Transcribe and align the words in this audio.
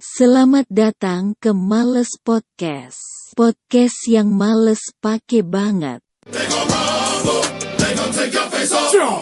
Selamat 0.00 0.64
datang 0.72 1.36
ke 1.36 1.52
Males 1.52 2.16
Podcast. 2.24 3.04
Podcast 3.36 4.08
yang 4.08 4.32
males 4.32 4.96
pake 4.96 5.44
banget. 5.44 6.00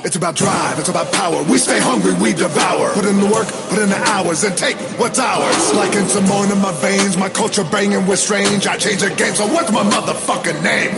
It's 0.06 0.14
about 0.14 0.38
drive, 0.38 0.78
it's 0.78 0.86
about 0.86 1.10
power. 1.10 1.42
We 1.50 1.58
stay 1.58 1.82
hungry, 1.82 2.14
we 2.22 2.30
devour. 2.30 2.94
Put 2.94 3.10
in 3.10 3.18
the 3.18 3.26
work, 3.26 3.50
put 3.74 3.82
in 3.82 3.90
the 3.90 3.98
hours, 4.06 4.46
and 4.46 4.54
take 4.54 4.78
what's 5.02 5.18
ours. 5.18 5.74
Like 5.74 5.98
in 5.98 6.06
Simone 6.06 6.54
in 6.54 6.62
my 6.62 6.70
veins, 6.78 7.18
my 7.18 7.26
culture 7.26 7.66
banging 7.66 8.06
with 8.06 8.22
strange. 8.22 8.70
I 8.70 8.78
change 8.78 9.02
the 9.02 9.10
game, 9.18 9.34
so 9.34 9.50
what's 9.50 9.74
my 9.74 9.82
motherfucking 9.82 10.62
name? 10.62 10.94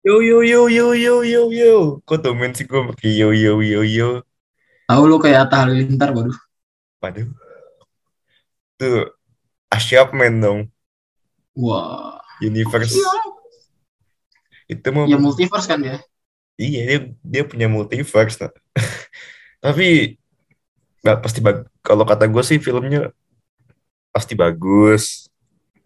Yo 0.00 0.24
yo 0.24 0.40
yo 0.40 0.64
yo 0.64 0.96
yo 0.96 1.20
yo 1.20 1.52
yo. 1.52 2.00
Kok 2.08 2.24
tumben 2.24 2.56
sih 2.56 2.64
gue 2.64 2.88
pakai 2.88 3.12
yo 3.12 3.36
yo 3.36 3.60
yo 3.60 3.84
yo. 3.84 4.24
Tahu 4.88 5.12
lu 5.12 5.20
kayak 5.20 5.52
Atta 5.52 5.68
Halilintar, 5.68 6.16
waduh. 6.16 6.40
Waduh. 7.04 7.47
Tuh 8.78 9.10
Asyap 9.68 10.16
men 10.16 10.40
dong. 10.40 10.60
Wah. 11.52 12.16
Universe. 12.40 12.96
Itu 14.70 14.88
mau 14.94 15.04
Ya 15.04 15.18
multiverse 15.20 15.68
kan 15.68 15.80
ya. 15.82 15.98
iya 16.58 16.82
dia 16.86 16.98
dia 17.22 17.42
punya 17.44 17.68
multiverse. 17.68 18.40
Nah. 18.40 18.52
Tapi 19.64 20.16
nggak 21.04 21.18
pasti 21.22 21.38
bag 21.38 21.68
kalau 21.84 22.02
kata 22.02 22.26
gue 22.26 22.42
sih 22.46 22.58
filmnya 22.58 23.12
pasti 24.14 24.32
bagus. 24.32 25.28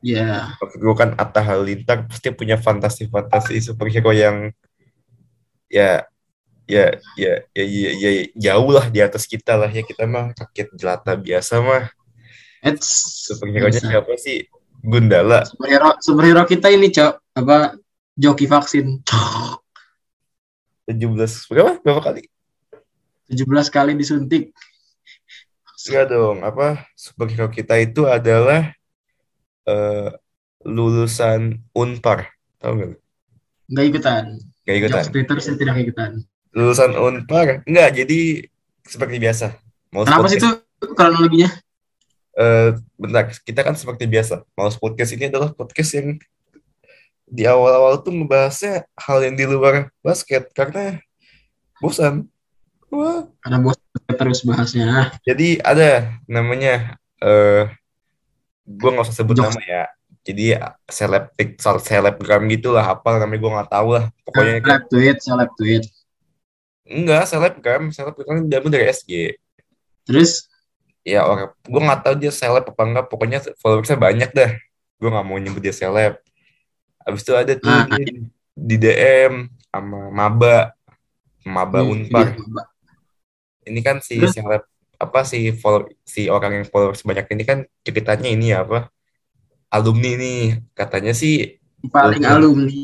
Ya. 0.02 0.54
Maksud 0.58 0.78
gue 0.82 0.94
kan 0.98 1.10
Atta 1.18 1.42
Halilintar 1.42 2.06
pasti 2.06 2.30
punya 2.34 2.58
fantasi-fantasi 2.58 3.58
superhero 3.62 4.10
yang 4.14 4.50
ya 5.72 6.04
ya 6.68 6.94
ya 7.18 7.32
ya, 7.54 7.64
ya, 7.66 7.90
ya 7.98 8.10
jauh 8.34 8.70
lah 8.70 8.86
di 8.88 9.02
atas 9.02 9.26
kita 9.26 9.58
lah 9.58 9.70
ya 9.70 9.82
kita 9.82 10.06
mah 10.06 10.30
rakyat 10.36 10.68
jelata 10.76 11.12
biasa 11.18 11.58
mah 11.58 11.90
It's 12.62 12.88
superhero 13.26 13.66
nya 13.66 13.82
siapa 13.82 14.14
sih 14.14 14.46
Gundala 14.82 15.42
superhero 15.46 15.98
superhero 15.98 16.42
kita 16.46 16.70
ini, 16.70 16.90
Cok. 16.90 17.38
Apa 17.38 17.74
joki 18.14 18.46
vaksin. 18.46 19.02
Cok. 19.02 19.62
17 20.90 21.50
berapa 21.50 21.78
berapa 21.82 22.00
kali 22.02 22.22
17 23.30 23.46
kali 23.70 23.92
disuntik. 23.94 24.50
enggak 25.82 26.14
dong 26.14 26.46
apa 26.46 26.86
superhero 26.94 27.50
kita 27.50 27.74
itu 27.82 28.06
adalah 28.06 28.70
eh, 29.66 30.10
lulusan 30.62 31.58
Unpar 31.74 32.30
tahu 32.62 32.72
nggak 32.78 32.88
lu? 32.94 32.98
Enggak 33.70 33.84
ikutan. 33.90 34.24
nggak 34.62 34.76
ikutan 34.78 35.02
Jokes 35.02 35.10
Twitter 35.10 35.36
saya 35.42 35.56
tidak 35.58 35.76
ikutan. 35.82 36.10
lulusan 36.54 36.94
Unpar 36.94 37.66
enggak 37.66 37.90
jadi 37.98 38.46
seperti 38.86 39.16
biasa 39.22 39.46
mau 39.94 40.06
Kenapa 40.06 40.26
sih 40.30 40.38
itu 40.38 40.50
kronologinya? 40.94 41.50
Eh 42.32 42.70
bentar, 42.96 43.28
kita 43.44 43.60
kan 43.60 43.74
seperti 43.76 44.04
biasa. 44.06 44.42
Maus 44.54 44.76
Podcast 44.76 45.12
ini 45.12 45.28
adalah 45.28 45.52
podcast 45.52 45.92
yang 45.94 46.16
di 47.24 47.48
awal-awal 47.48 48.00
tuh 48.00 48.12
ngebahasnya 48.12 48.84
hal 48.92 49.18
yang 49.24 49.34
di 49.36 49.44
luar 49.44 49.88
basket 50.00 50.52
karena 50.52 51.00
bosan. 51.80 52.28
Wah, 52.92 53.24
Karena 53.40 53.56
bos 53.64 53.76
terus 54.04 54.44
bahasnya. 54.44 55.16
jadi 55.24 55.56
ada 55.64 56.12
namanya 56.28 57.00
eh 57.24 57.64
gue 58.62 58.90
nggak 58.92 59.08
usah 59.08 59.16
sebut 59.16 59.32
Jokes. 59.32 59.56
nama 59.56 59.62
ya. 59.64 59.84
Jadi 60.22 60.44
seleb 60.86 61.32
TikTok, 61.34 61.82
selebgram 61.82 62.46
gitu 62.46 62.70
lah, 62.70 62.94
apa 62.94 63.16
namanya 63.18 63.40
gue 63.40 63.52
nggak 63.58 63.70
tahu 63.72 63.88
lah. 63.96 64.04
Pokoknya 64.22 64.60
kan 64.60 64.68
Seleb 64.68 64.82
tweet, 64.92 65.16
seleb 65.18 65.50
tweet. 65.56 65.84
enggak 66.84 67.24
selebgram, 67.26 67.82
selebgram 67.90 68.44
kan 68.44 68.70
dari 68.70 68.86
SG. 68.92 69.40
Terus 70.04 70.51
ya 71.02 71.26
orang 71.26 71.50
gue 71.62 71.80
nggak 71.82 72.00
tahu 72.06 72.14
dia 72.22 72.32
seleb 72.34 72.64
apa 72.66 72.82
enggak. 72.86 73.04
Pokoknya 73.10 73.38
followersnya 73.60 73.98
banyak 73.98 74.30
dah. 74.32 74.50
Gue 75.00 75.08
nggak 75.10 75.26
mau 75.26 75.38
nyebut 75.38 75.62
dia 75.62 75.74
seleb. 75.74 76.14
Abis 77.02 77.22
itu 77.26 77.32
ada 77.34 77.52
tuh 77.58 77.70
Ah, 77.70 77.86
di 78.54 78.76
DM 78.78 79.34
sama 79.70 80.10
maba. 80.14 80.56
Maba 81.42 81.82
Hmm, 81.82 81.90
unpar 82.06 82.26
iya, 82.38 82.62
ini 83.66 83.80
kan 83.82 83.98
si 84.02 84.14
Terus? 84.18 84.34
seleb 84.38 84.62
apa 84.98 85.20
si 85.26 85.50
follow 85.58 85.90
si 86.06 86.30
orang 86.30 86.62
yang 86.62 86.66
followers 86.70 87.02
banyak 87.02 87.26
ini 87.34 87.42
kan 87.42 87.58
ceritanya 87.82 88.28
ini 88.30 88.54
ya 88.54 88.62
apa? 88.62 88.86
Alumni 89.72 90.10
nih. 90.20 90.42
Katanya 90.78 91.12
sih 91.16 91.58
paling 91.90 92.22
Betul. 92.22 92.30
alumni. 92.38 92.78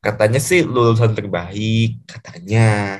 Katanya 0.00 0.40
sih 0.40 0.64
lulusan 0.64 1.12
terbaik 1.12 2.00
katanya 2.08 2.98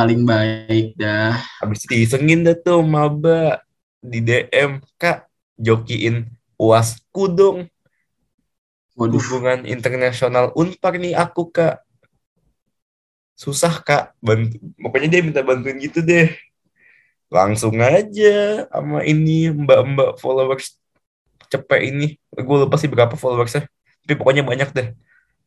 paling 0.00 0.24
baik 0.24 0.96
dah. 0.96 1.36
Habis 1.60 1.84
itu 1.84 1.92
diisengin 1.92 2.40
dah 2.40 2.56
tuh 2.56 2.80
maba 2.80 3.60
di 4.00 4.24
DM, 4.24 4.80
Kak, 4.96 5.28
jokiin 5.60 6.24
uasku 6.56 7.28
dong. 7.28 7.68
Waduh. 8.96 9.20
Hubungan 9.20 9.68
internasional 9.68 10.56
Unpar 10.56 10.96
nih 10.96 11.12
aku, 11.12 11.52
Kak. 11.52 11.84
Susah, 13.36 13.84
Kak. 13.84 14.16
Bantu, 14.24 14.56
pokoknya 14.80 15.08
dia 15.12 15.20
minta 15.20 15.44
bantuin 15.44 15.76
gitu 15.76 16.00
deh. 16.00 16.32
Langsung 17.28 17.76
aja 17.76 18.64
sama 18.72 19.04
ini 19.04 19.52
mbak-mbak 19.52 20.16
followers 20.16 20.80
cepet 21.52 21.92
ini. 21.92 22.16
Gue 22.32 22.56
lupa 22.64 22.80
sih 22.80 22.88
berapa 22.88 23.12
followersnya. 23.20 23.68
Tapi 24.08 24.16
pokoknya 24.16 24.48
banyak 24.48 24.72
deh. 24.72 24.88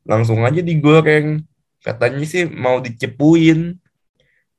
Langsung 0.06 0.46
aja 0.46 0.62
digoreng. 0.62 1.42
Katanya 1.82 2.22
sih 2.30 2.46
mau 2.46 2.78
dicepuin. 2.78 3.82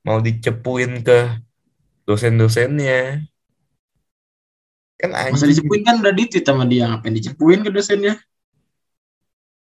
Mau 0.05 0.21
dicepuin 0.21 1.01
ke 1.01 1.41
dosen-dosennya. 2.05 3.25
Kan 4.95 5.09
Masa 5.11 5.33
anjing. 5.33 5.49
dicepuin 5.51 5.81
kan 5.83 5.95
udah 5.99 6.13
di 6.13 6.23
tweet 6.29 6.45
sama 6.45 6.63
dia 6.63 6.87
ngapain 6.87 7.11
dicepuin 7.11 7.65
ke 7.65 7.73
dosennya? 7.73 8.15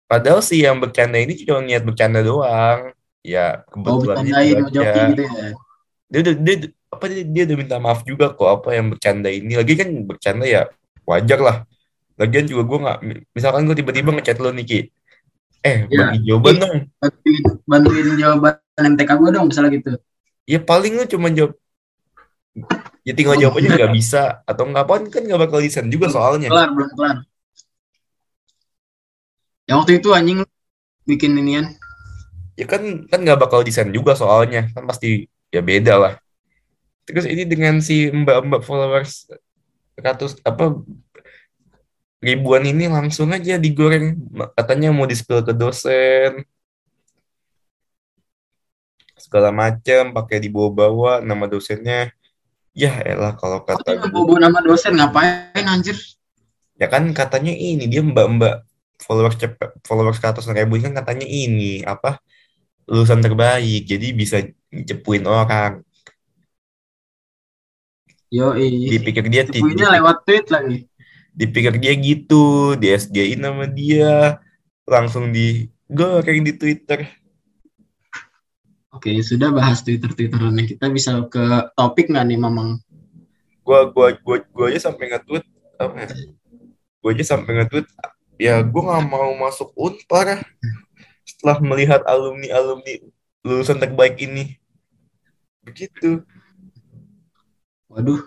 Padahal 0.05 0.45
sih 0.45 0.63
yang 0.63 0.79
bercanda 0.79 1.17
ini 1.17 1.33
cuma 1.43 1.65
niat 1.65 1.83
bercanda 1.83 2.21
doang. 2.21 2.93
Ya 3.25 3.65
Oh, 3.73 3.99
kebetulan 3.99 4.17
bercandain 4.21 4.57
aja. 4.61 4.93
gitu 5.11 5.23
ya. 5.25 5.51
Dia 6.13 6.19
udah 6.21 6.35
dia, 6.37 6.55
apa 6.93 7.05
dia, 7.09 7.25
dia 7.25 7.43
udah 7.49 7.57
minta 7.57 7.77
maaf 7.81 8.05
juga 8.05 8.31
kok 8.31 8.45
apa 8.47 8.69
yang 8.77 8.93
bercanda 8.93 9.33
ini. 9.33 9.57
Lagi 9.57 9.75
kan 9.75 9.89
bercanda 10.05 10.45
ya 10.45 10.69
wajar 11.09 11.41
lah. 11.41 11.57
Lagian 12.15 12.47
juga 12.47 12.63
gue 12.63 12.79
nggak 12.85 12.99
misalkan 13.33 13.65
gue 13.65 13.75
tiba-tiba 13.75 14.13
ngechat 14.13 14.39
lo 14.39 14.53
Niki. 14.53 14.93
Eh, 15.65 15.89
Iya. 15.89 16.13
bagi 16.13 16.19
jawaban 16.29 16.55
dong. 16.61 16.75
bantuin, 17.01 17.43
bantuin 17.65 18.07
jawaban 18.21 18.55
MTK 18.77 19.11
gue 19.17 19.31
dong 19.33 19.47
misalnya 19.49 19.73
gitu 19.73 19.93
Ya 20.45 20.61
paling 20.61 20.93
lo 20.97 21.05
cuma 21.09 21.33
jawab 21.33 21.57
Ya 23.05 23.13
tinggal 23.13 23.37
jawab 23.37 23.61
aja 23.61 23.69
nggak 23.77 23.93
bisa 23.93 24.23
atau 24.49 24.65
nggak 24.65 24.85
apa 24.89 24.95
kan 25.13 25.23
nggak 25.29 25.41
bakal 25.45 25.61
desain 25.61 25.85
juga 25.93 26.09
soalnya. 26.09 26.49
kelar 26.49 26.73
belum 26.73 26.91
kelar. 26.97 27.17
Yang 29.69 29.77
waktu 29.85 29.93
itu 30.01 30.09
anjing 30.17 30.39
bikin 31.05 31.37
inian. 31.37 31.77
Ya 32.57 32.65
kan 32.65 33.05
kan 33.13 33.21
nggak 33.21 33.45
bakal 33.45 33.61
desain 33.61 33.93
juga 33.93 34.17
soalnya 34.17 34.73
kan 34.73 34.89
pasti 34.89 35.29
ya 35.53 35.61
beda 35.61 36.01
lah. 36.01 36.13
Terus 37.05 37.29
ini 37.29 37.45
dengan 37.45 37.85
si 37.85 38.09
mbak-mbak 38.09 38.65
followers 38.65 39.29
ratus 40.01 40.41
apa 40.41 40.81
ribuan 42.25 42.65
ini 42.65 42.89
langsung 42.89 43.37
aja 43.37 43.61
digoreng. 43.61 44.17
Katanya 44.57 44.97
mau 44.97 45.05
di 45.05 45.13
spill 45.13 45.45
ke 45.45 45.53
dosen 45.53 46.41
segala 49.25 49.49
macam 49.49 50.13
pakai 50.13 50.37
dibawa-bawa 50.45 51.25
nama 51.25 51.49
dosennya. 51.49 52.13
Ya 52.77 52.93
elah 53.01 53.33
kalau 53.41 53.65
kata 53.65 53.81
Tapi 53.81 54.13
gue 54.13 54.23
bawa 54.29 54.51
nama 54.51 54.61
dosen? 54.61 55.01
Ngapain 55.01 55.65
anjir? 55.65 55.97
Ya 56.77 56.91
kan 56.93 57.09
katanya 57.17 57.55
ini 57.57 57.89
dia 57.89 58.05
mbak-mbak 58.05 58.67
followers 59.01 59.41
cepet 59.41 59.81
followers 59.87 60.21
ke 60.21 60.27
atas 60.27 60.45
ribu 60.51 60.77
ini 60.77 60.91
kan 60.91 60.95
katanya 61.01 61.25
ini 61.25 61.87
apa 61.87 62.19
lulusan 62.85 63.25
terbaik 63.25 63.89
jadi 63.89 64.13
bisa 64.13 64.45
cepuin 64.71 65.25
orang. 65.25 65.81
Yo 68.29 68.53
dipikir 68.59 69.25
dia 69.31 69.47
cepuinnya 69.47 69.89
dipikir, 69.89 69.97
lewat 70.03 70.17
tweet 70.27 70.47
lagi. 70.51 70.79
dipikir 71.31 71.75
dia 71.79 71.95
gitu 71.95 72.75
di 72.75 72.91
SG 72.91 73.39
nama 73.39 73.71
dia 73.71 74.43
langsung 74.83 75.31
digoreng 75.31 76.43
di 76.43 76.53
Twitter 76.59 77.07
oke 78.95 79.11
sudah 79.27 79.51
bahas 79.51 79.83
twitter 79.83 80.11
twitterannya 80.15 80.65
kita 80.71 80.87
bisa 80.89 81.27
ke 81.27 81.75
topik 81.75 82.07
nggak 82.09 82.25
nih 82.31 82.39
mamang 82.39 82.79
gua 83.67 83.91
gua 83.91 84.15
gua 84.23 84.39
gua 84.55 84.67
aja 84.71 84.91
sampai 84.91 85.11
nge-tweet 85.11 85.45
apa 85.83 85.95
ya? 86.07 86.07
gua 87.03 87.11
aja 87.11 87.25
sampai 87.27 87.53
nge-tweet 87.59 87.87
ya 88.39 88.63
gua 88.63 88.83
nggak 88.95 89.05
mau 89.11 89.31
masuk 89.35 89.75
Unpar 89.75 90.47
setelah 91.27 91.59
melihat 91.59 92.07
alumni 92.07 92.49
alumni 92.55 93.03
lulusan 93.43 93.83
terbaik 93.83 94.15
ini 94.23 94.57
begitu 95.65 96.23
waduh 97.91 98.23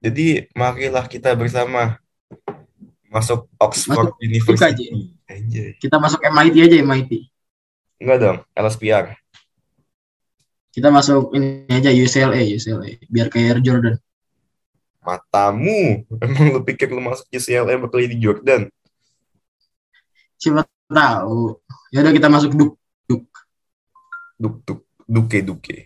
Jadi 0.00 0.48
marilah 0.56 1.04
kita 1.04 1.36
bersama 1.36 2.00
masuk 3.12 3.52
Oxford 3.60 4.16
Masuk 4.16 4.24
University. 4.24 5.12
Anjay. 5.28 5.76
kita 5.76 6.00
masuk 6.00 6.24
MIT 6.24 6.56
aja 6.56 6.76
MIT 6.80 7.29
Enggak 8.00 8.18
dong, 8.18 8.38
LSPR. 8.56 9.14
kita 10.70 10.86
masuk 10.86 11.34
ini 11.34 11.66
aja 11.66 11.90
UCLA 11.90 12.46
UCLA 12.46 13.02
biar 13.10 13.26
kayak 13.26 13.58
Air 13.58 13.60
Jordan 13.60 13.96
Matamu. 15.00 16.04
Emang 16.24 16.46
lu 16.52 16.60
pikir 16.62 16.92
lu 16.92 17.00
masuk 17.00 17.26
UCLA 17.32 17.80
bakal 17.80 18.04
jadi 18.04 18.16
Jordan? 18.20 18.62
Siapa 20.40 20.64
tahu. 20.88 21.56
Ya 21.92 22.04
udah 22.04 22.12
kita 22.14 22.28
masuk 22.28 22.52
duk. 22.54 22.72
Duk. 23.08 23.24
Duk, 24.40 24.54
duk, 24.64 24.80
duke, 25.04 25.38
duke. 25.44 25.76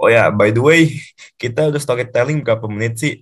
Oh 0.00 0.08
ya, 0.08 0.32
by 0.32 0.52
the 0.52 0.60
way, 0.60 0.96
kita 1.40 1.68
udah 1.68 1.80
storytelling 1.80 2.40
berapa 2.44 2.64
menit 2.68 3.00
sih? 3.00 3.14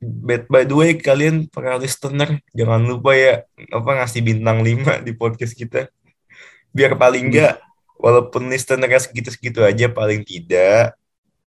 By, 0.00 0.48
by 0.48 0.64
the 0.64 0.72
way, 0.72 0.96
kalian 0.96 1.52
para 1.52 1.76
listener, 1.76 2.40
jangan 2.56 2.80
lupa 2.88 3.12
ya, 3.12 3.44
apa 3.68 3.90
ngasih 4.00 4.24
bintang 4.24 4.64
5 4.64 5.04
di 5.04 5.12
podcast 5.12 5.52
kita. 5.52 5.92
Biar 6.72 6.96
paling 6.96 7.28
enggak, 7.28 7.60
walaupun 8.00 8.48
listenernya 8.48 8.96
segitu-segitu 8.96 9.60
aja, 9.60 9.92
paling 9.92 10.24
tidak, 10.24 10.96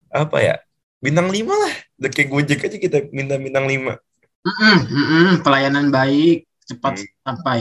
apa 0.07 0.37
ya, 0.39 0.55
bintang 1.03 1.27
5 1.27 1.43
lah. 1.51 1.73
Udah 1.99 2.07
kayak 2.07 2.29
Gojek 2.31 2.63
aja 2.71 2.77
kita 2.79 2.97
minta 3.11 3.35
bintang 3.35 3.67
5. 3.67 3.99
Mm-mm, 4.47 4.77
mm-mm, 4.87 5.27
pelayanan 5.43 5.91
baik, 5.91 6.47
cepat 6.63 7.03
Hmm. 7.03 7.07
sampai. 7.27 7.59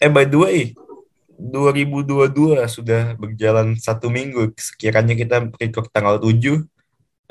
Eh, 0.00 0.08
by 0.08 0.24
the 0.24 0.38
way, 0.40 0.58
2022 1.36 2.64
sudah 2.72 3.12
berjalan 3.20 3.76
satu 3.76 4.08
minggu. 4.08 4.56
Sekiranya 4.56 5.12
kita 5.12 5.44
record 5.60 5.92
tanggal 5.92 6.16
7, 6.16 6.64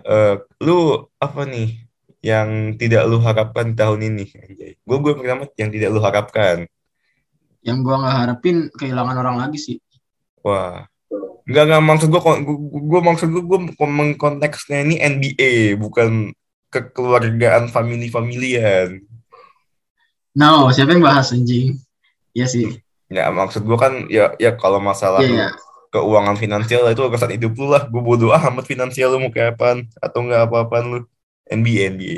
eh, 0.05 0.37
lu 0.61 1.09
apa 1.17 1.49
nih 1.49 1.86
yang 2.21 2.75
tidak 2.75 3.05
lu 3.05 3.21
harapkan 3.21 3.73
tahun 3.77 4.13
ini? 4.13 4.25
Gue 4.81 4.97
gue 4.99 5.13
pertama 5.13 5.45
yang 5.55 5.69
tidak 5.69 5.89
lu 5.93 5.99
harapkan. 6.01 6.65
Yang 7.65 7.77
gua 7.83 7.95
nggak 7.99 8.15
harapin 8.15 8.55
kehilangan 8.73 9.15
orang 9.19 9.37
lagi 9.43 9.59
sih. 9.59 9.77
Wah. 10.45 10.87
Enggak, 11.47 11.63
enggak 11.67 11.83
maksud 11.83 12.07
gue, 12.11 12.21
gue, 12.67 13.01
maksud 13.03 13.27
gue, 13.31 13.43
gue 13.43 13.59
konteksnya 14.19 14.83
ini 14.83 14.99
NBA, 14.99 15.79
bukan 15.79 16.35
kekeluargaan 16.67 17.71
family-familian. 17.71 18.99
No, 20.35 20.67
siapa 20.75 20.91
yang 20.91 21.07
bahas 21.07 21.31
anjing? 21.31 21.79
Iya 22.35 22.45
sih. 22.51 22.67
Ya, 23.07 23.31
maksud 23.31 23.63
gue 23.63 23.77
kan, 23.79 24.11
ya, 24.11 24.35
ya 24.35 24.59
kalau 24.59 24.83
masalah 24.83 25.23
Iya, 25.23 25.47
iya. 25.47 25.49
keuangan 25.87 26.35
finansial 26.35 26.83
itu 26.91 26.99
urusan 26.99 27.31
hidup 27.39 27.55
lu 27.55 27.71
lah. 27.71 27.87
Gue 27.87 28.03
bodo 28.03 28.35
amat 28.35 28.67
finansial 28.67 29.15
lu 29.15 29.23
mau 29.23 29.31
kayak 29.31 29.55
apaan 29.55 29.87
atau 30.03 30.19
enggak 30.27 30.51
apa-apaan 30.51 30.85
lu. 30.91 30.99
NBA, 31.51 31.83
NBA. 31.95 32.17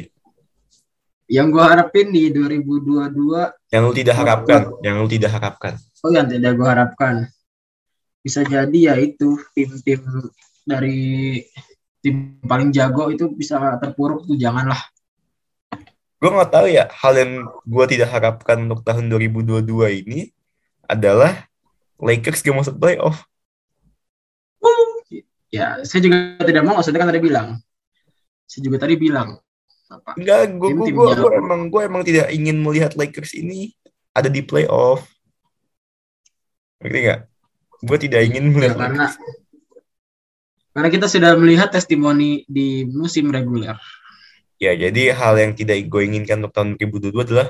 Yang 1.29 1.47
gua 1.53 1.63
harapin 1.77 2.09
di 2.09 2.33
2022 2.33 3.69
Yang 3.69 3.81
lu 3.85 3.93
tidak 3.93 4.15
harapkan, 4.17 4.61
yang 4.81 4.95
lu 4.97 5.07
tidak 5.09 5.31
harapkan. 5.37 5.73
Oh 6.01 6.09
yang 6.09 6.25
tidak 6.25 6.55
gue 6.55 6.67
harapkan 6.67 7.29
bisa 8.19 8.43
jadi 8.43 8.79
ya 8.91 8.95
itu 8.99 9.39
tim-tim 9.55 10.01
dari 10.67 10.99
tim 12.03 12.39
paling 12.43 12.71
jago 12.71 13.11
itu 13.11 13.31
bisa 13.31 13.59
terpuruk 13.79 14.27
tuh 14.27 14.35
janganlah. 14.35 14.79
Gue 16.19 16.29
nggak 16.35 16.51
tahu 16.51 16.67
ya, 16.67 16.91
hal 16.91 17.13
yang 17.15 17.31
gue 17.63 17.85
tidak 17.87 18.11
harapkan 18.11 18.67
untuk 18.67 18.83
tahun 18.83 19.07
2022 19.07 19.63
ini 20.03 20.35
adalah 20.83 21.47
Lakers 21.99 22.43
gak 22.43 22.55
masuk 22.55 22.75
playoff. 22.75 23.23
Ya 25.49 25.81
saya 25.81 26.03
juga 26.03 26.43
tidak 26.43 26.63
mau, 26.67 26.79
saya 26.83 26.95
kan 26.99 27.09
tadi 27.09 27.23
bilang. 27.23 27.57
Saya 28.49 28.61
juga 28.65 28.81
tadi 28.81 28.97
bilang 28.97 29.37
apa? 29.87 30.17
Enggak, 30.17 30.57
gue 30.57 30.69
gue 30.73 31.05
jago. 31.13 31.29
emang 31.29 31.69
gue 31.69 31.81
emang 31.85 32.01
tidak 32.01 32.33
ingin 32.33 32.57
melihat 32.57 32.97
Lakers 32.97 33.37
ini 33.37 33.77
ada 34.11 34.25
di 34.25 34.41
playoff. 34.41 35.05
Ngerti 36.81 36.97
nggak? 37.05 37.19
Gue 37.79 37.97
tidak 38.01 38.21
ingin 38.25 38.45
Ya, 38.45 38.51
melihat 38.51 38.75
karena 38.75 39.05
Lakers. 39.05 39.15
karena 40.69 40.89
kita 40.89 41.07
sudah 41.07 41.31
melihat 41.35 41.69
testimoni 41.69 42.45
di 42.45 42.85
musim 42.85 43.29
reguler. 43.29 43.77
Ya, 44.57 44.73
jadi 44.73 45.13
hal 45.13 45.39
yang 45.39 45.53
tidak 45.53 45.87
gue 45.87 46.01
inginkan 46.03 46.41
untuk 46.41 46.51
tahun 46.51 46.75
2022 46.75 47.15
adalah 47.15 47.47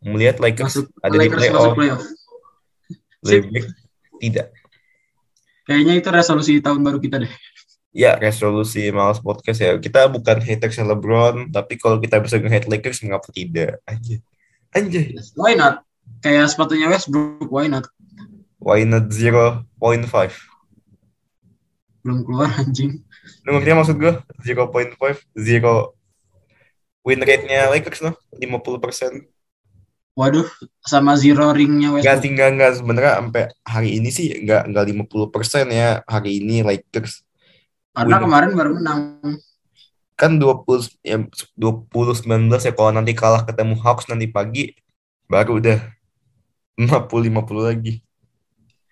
melihat 0.00 0.38
Lakers 0.38 0.76
Masuk 0.76 0.86
ada 1.00 1.10
di 1.10 1.18
Lakers 1.18 1.40
playoff. 1.40 1.56
masuk 1.58 1.74
playoff. 1.74 2.02
Lebih 3.18 3.62
tidak. 4.20 4.46
Kayaknya 5.64 5.94
itu 5.98 6.08
resolusi 6.08 6.52
tahun 6.62 6.80
baru 6.80 6.98
kita 6.98 7.18
deh. 7.18 7.32
Ya, 7.92 8.20
resolusi 8.20 8.92
Males 8.92 9.18
Podcast 9.18 9.64
ya. 9.64 9.72
Kita 9.80 10.06
bukan 10.12 10.44
haters 10.44 10.76
LeBron, 10.76 11.48
tapi 11.48 11.80
kalau 11.80 11.96
kita 11.96 12.20
bisa 12.20 12.36
nge-hate 12.36 12.68
Lakers, 12.68 13.00
mengapa 13.00 13.32
tidak? 13.32 13.80
Anjay. 13.88 14.20
Anjay. 14.76 15.16
Why 15.34 15.56
not? 15.56 15.82
Kayak 16.20 16.52
sepatunya 16.52 16.92
Westbrook, 16.92 17.48
why 17.48 17.66
not? 17.70 17.88
Why 18.60 18.84
not 18.84 19.08
0.5? 19.08 19.64
Belum 22.04 22.18
keluar 22.24 22.52
anjing. 22.60 23.00
Lu 23.46 23.56
ngerti 23.56 23.70
maksud 23.72 23.96
gue? 23.96 24.14
0.5? 24.44 24.96
Zero 25.38 25.98
win 27.06 27.24
rate-nya 27.24 27.72
Lakers 27.72 28.04
no? 28.04 28.12
50%. 28.36 29.24
Waduh, 30.18 30.50
sama 30.82 31.14
zero 31.14 31.54
ringnya 31.54 31.94
Westbrook. 31.94 32.20
sih, 32.20 32.30
enggak, 32.34 32.50
enggak. 32.52 32.70
Sebenarnya 32.82 33.12
sampai 33.22 33.44
hari 33.62 33.90
ini 34.02 34.10
sih 34.10 34.26
enggak, 34.34 34.66
enggak 34.66 34.84
50% 34.90 35.70
ya. 35.70 36.02
Hari 36.04 36.42
ini 36.42 36.66
Lakers. 36.66 37.22
Karena 37.98 38.16
Win. 38.22 38.24
kemarin 38.30 38.50
baru 38.54 38.70
menang. 38.78 39.00
Kan 40.14 40.38
20, 40.38 41.02
ya, 41.02 41.18
20-19 41.58 42.62
ya. 42.62 42.72
Kalau 42.74 42.90
nanti 42.94 43.12
kalah 43.18 43.42
ketemu 43.42 43.74
Hawks 43.82 44.06
nanti 44.06 44.30
pagi, 44.30 44.70
baru 45.26 45.58
udah 45.58 45.78
50-50 46.78 47.58
lagi. 47.58 47.98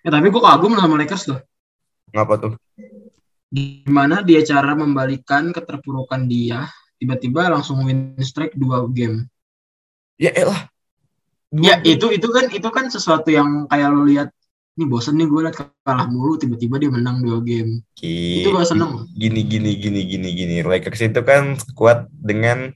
Ya 0.03 0.11
tapi 0.11 0.27
gue 0.27 0.43
kagum 0.43 0.75
sama 0.75 0.99
Lakers 0.99 1.31
loh. 1.31 1.39
Ngapa 2.11 2.33
tuh? 2.39 2.53
Gimana 3.47 4.23
dia 4.23 4.43
cara 4.43 4.75
membalikan 4.75 5.55
keterpurukan 5.55 6.27
dia, 6.27 6.67
tiba-tiba 6.99 7.47
langsung 7.47 7.83
win 7.87 8.15
streak 8.19 8.55
dua 8.59 8.83
game. 8.91 9.27
Ya 10.19 10.35
elah. 10.35 10.67
Ya 11.55 11.79
itu 11.83 12.11
itu 12.11 12.27
kan 12.27 12.51
itu 12.51 12.69
kan 12.71 12.91
sesuatu 12.91 13.31
yang 13.31 13.71
kayak 13.71 13.87
lo 13.87 14.03
lihat 14.03 14.35
ini 14.77 14.85
bosen 14.85 15.17
nih 15.17 15.25
gue 15.25 15.41
liat 15.41 15.57
kalah 15.57 16.05
mulu 16.05 16.37
tiba-tiba 16.37 16.77
dia 16.77 16.93
menang 16.93 17.25
dua 17.25 17.41
game. 17.41 17.81
Ki- 17.97 18.45
Itu 18.45 18.53
gue 18.53 18.61
seneng. 18.61 19.09
Gini 19.09 19.41
gini 19.41 19.73
gini 19.73 20.05
gini 20.05 20.29
gini. 20.29 20.55
Lakers 20.61 21.01
itu 21.01 21.21
kan 21.25 21.57
kuat 21.73 22.05
dengan 22.13 22.69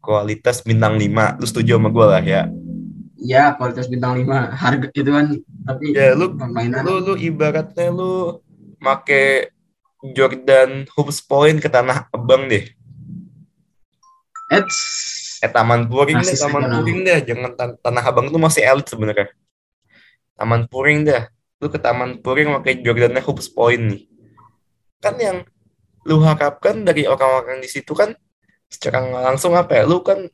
kualitas 0.00 0.64
bintang 0.64 0.96
5. 0.96 1.36
Lu 1.36 1.44
setuju 1.44 1.76
sama 1.76 1.92
gue 1.92 2.06
lah 2.08 2.22
ya. 2.24 2.42
Ya 3.20 3.52
kualitas 3.52 3.84
bintang 3.84 4.16
5 4.16 4.48
harga 4.48 4.88
itu 4.96 5.10
kan 5.12 5.36
tapi 5.68 5.92
Ya 5.92 6.16
lu 6.16 6.32
permainan 6.32 6.88
lu 6.88 7.04
lu 7.04 7.14
ibaratnya 7.20 7.92
lu 7.92 8.40
make 8.80 9.52
Jordan 10.16 10.88
hoops 10.96 11.20
point 11.20 11.60
ke 11.60 11.68
tanah 11.68 12.08
abang 12.16 12.48
deh. 12.48 12.64
Eits. 14.48 14.78
Eh 15.44 15.50
taman 15.52 15.84
puring 15.84 16.16
deh, 16.16 16.32
taman 16.38 16.62
puring 16.80 16.98
deh. 17.04 17.18
Jangan 17.28 17.50
tan- 17.58 17.76
tanah 17.82 18.02
abang 18.08 18.32
tuh 18.32 18.40
masih 18.40 18.64
elit 18.64 18.86
sebenarnya. 18.88 19.28
Taman 20.36 20.68
puring 20.68 21.08
dah. 21.08 21.26
Lu 21.58 21.72
ke 21.72 21.80
taman 21.80 22.20
puring 22.20 22.52
pakai 22.60 22.84
Jordannya 22.84 23.24
hoops 23.24 23.48
point 23.48 23.80
nih. 23.80 24.02
Kan 25.00 25.16
yang 25.16 25.42
lu 26.06 26.22
harapkan 26.22 26.84
dari 26.86 27.08
orang-orang 27.08 27.58
di 27.58 27.66
situ 27.66 27.96
kan 27.96 28.12
secara 28.68 29.00
langsung 29.32 29.56
apa 29.56 29.80
ya? 29.80 29.84
Lu 29.88 30.04
kan 30.04 30.28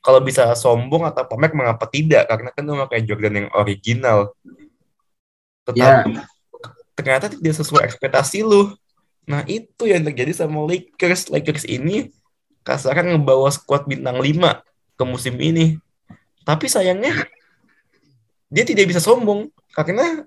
kalau 0.00 0.22
bisa 0.24 0.48
sombong 0.56 1.04
atau 1.04 1.26
pamer 1.26 1.52
mengapa 1.52 1.84
tidak? 1.90 2.30
Karena 2.30 2.48
kan 2.54 2.62
lu 2.64 2.78
pakai 2.86 3.02
Jordan 3.04 3.44
yang 3.44 3.48
original. 3.52 4.32
Tetapi 5.66 6.16
ternyata 6.94 7.26
tidak 7.28 7.54
sesuai 7.58 7.84
ekspektasi 7.84 8.46
lu. 8.46 8.72
Nah, 9.28 9.44
itu 9.46 9.86
yang 9.86 10.02
terjadi 10.06 10.32
sama 10.32 10.64
Lakers. 10.64 11.28
Lakers 11.28 11.68
ini 11.68 12.10
kasarnya 12.64 13.14
ngebawa 13.16 13.50
skuad 13.52 13.86
bintang 13.86 14.18
5 14.18 14.62
ke 14.96 15.04
musim 15.04 15.36
ini. 15.38 15.76
Tapi 16.44 16.66
sayangnya 16.66 17.28
dia 18.50 18.64
tidak 18.66 18.90
bisa 18.90 18.98
sombong 18.98 19.46
karena 19.72 20.26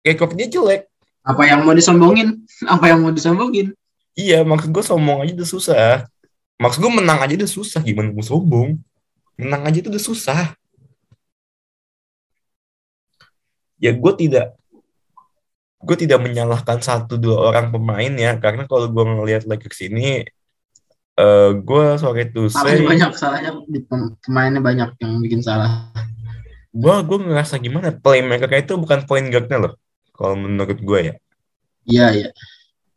rekor 0.00 0.32
dia 0.32 0.48
jelek. 0.48 0.88
apa 1.22 1.46
yang 1.46 1.62
mau 1.62 1.70
disombongin? 1.70 2.42
Apa 2.66 2.90
yang 2.90 2.98
mau 3.04 3.14
disombongin? 3.14 3.70
Iya, 4.18 4.42
maksud 4.42 4.74
gue 4.74 4.82
sombong 4.82 5.22
aja 5.22 5.32
udah 5.38 5.48
susah. 5.48 5.88
Maksud 6.58 6.82
gue 6.82 6.92
menang 6.98 7.22
aja 7.22 7.34
udah 7.38 7.46
susah. 7.46 7.78
Gimana 7.78 8.10
mau 8.10 8.26
sombong? 8.26 8.74
Menang 9.38 9.62
aja 9.62 9.78
itu 9.78 9.86
udah 9.86 10.02
susah. 10.02 10.42
Ya 13.78 13.94
gue 13.94 14.12
tidak 14.18 14.58
gue 15.82 15.96
tidak 15.98 16.22
menyalahkan 16.22 16.78
satu 16.78 17.18
dua 17.18 17.50
orang 17.50 17.74
pemain 17.74 18.12
ya 18.14 18.38
karena 18.38 18.70
kalau 18.70 18.86
gue 18.86 19.02
ngelihat 19.02 19.42
Lakers 19.50 19.90
ini 19.90 20.22
eh 21.18 21.50
gue 21.58 21.84
sorry 21.98 22.30
to 22.30 22.46
say 22.46 22.78
Salahnya 22.78 22.86
banyak, 22.86 23.10
salahnya 23.18 23.50
pemainnya 24.22 24.62
banyak 24.62 24.90
yang 25.02 25.12
bikin 25.18 25.42
salah. 25.42 25.90
Gue 26.72 26.94
gue 27.08 27.18
ngerasa 27.28 27.54
gimana 27.60 27.88
playmaker 27.92 28.48
itu 28.56 28.74
bukan 28.80 29.04
point 29.08 29.26
guardnya 29.32 29.58
loh 29.68 29.72
kalau 30.16 30.34
menurut 30.36 30.78
gue 30.80 31.00
ya 31.12 31.14
Iya, 31.82 32.06
iya. 32.14 32.28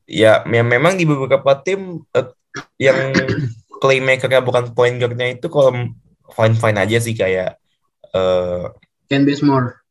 ya, 0.05 0.33
ya 0.45 0.61
memang 0.63 0.93
di 0.99 1.03
beberapa 1.09 1.51
tim 1.65 2.05
eh, 2.13 2.27
yang 2.79 3.11
playmakernya 3.81 4.41
bukan 4.45 4.71
point 4.75 4.95
guardnya 5.01 5.27
itu 5.35 5.47
kalau 5.51 5.71
fine 6.35 6.55
fine 6.57 6.77
aja 6.79 6.97
sih 7.01 7.13
kayak 7.17 7.59
eh 8.15 8.65
Can 9.09 9.25
be 9.25 9.37
more. 9.45 9.85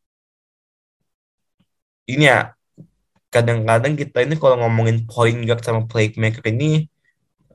ini 2.10 2.28
ya 2.28 2.52
kadang-kadang 3.34 3.94
kita 4.00 4.22
ini 4.26 4.34
kalau 4.38 4.56
ngomongin 4.62 5.08
point 5.10 5.38
guard 5.46 5.62
sama 5.64 5.80
playmaker 5.90 6.44
ini 6.52 6.86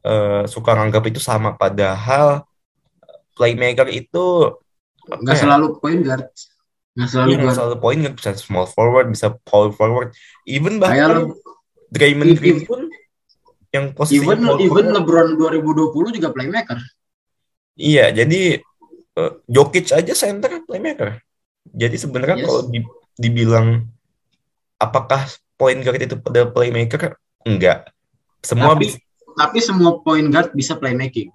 eh, 0.05 0.43
suka 0.53 0.71
nganggap 0.77 1.03
itu 1.09 1.19
sama 1.21 1.55
padahal 1.55 2.43
playmaker 3.37 3.87
itu 3.89 4.19
nggak 5.09 5.35
ya, 5.35 5.41
selalu 5.41 5.67
point 5.81 6.01
guard 6.05 6.25
nggak 6.93 7.09
selalu 7.09 7.29
guard 7.41 7.55
selalu 7.57 7.75
point 7.81 7.99
guard 8.05 8.15
bisa 8.17 8.29
small 8.37 8.67
forward 8.69 9.07
bisa 9.09 9.33
power 9.47 9.73
forward 9.73 10.13
even 10.45 10.77
bahkan 10.77 11.33
Draymond 11.89 12.37
Green 12.37 12.61
pun 12.69 12.85
yang 13.73 13.93
posisinya 13.97 14.37
even 14.61 14.61
even. 14.61 14.85
LeBron 14.93 15.37
2020 15.37 16.17
juga 16.21 16.29
playmaker 16.29 16.77
Iya, 17.79 18.11
jadi 18.11 18.59
eh, 19.15 19.33
Jokic 19.47 19.95
aja 19.95 20.11
center 20.11 20.67
playmaker. 20.67 21.23
Jadi 21.63 21.95
sebenarnya 21.95 22.43
Yes. 22.43 22.47
kalau 22.51 22.61
di- 22.67 22.91
dibilang 23.15 23.87
apakah 24.75 25.31
point 25.55 25.79
guard 25.79 26.03
itu 26.03 26.19
pada 26.19 26.43
playmaker? 26.51 27.15
Enggak. 27.47 27.87
Semua 28.43 28.75
tapi 28.75 28.91
bisa. 28.91 28.99
tapi 29.39 29.59
semua 29.63 30.03
point 30.03 30.27
guard 30.27 30.51
bisa 30.51 30.75
playmaking 30.75 31.31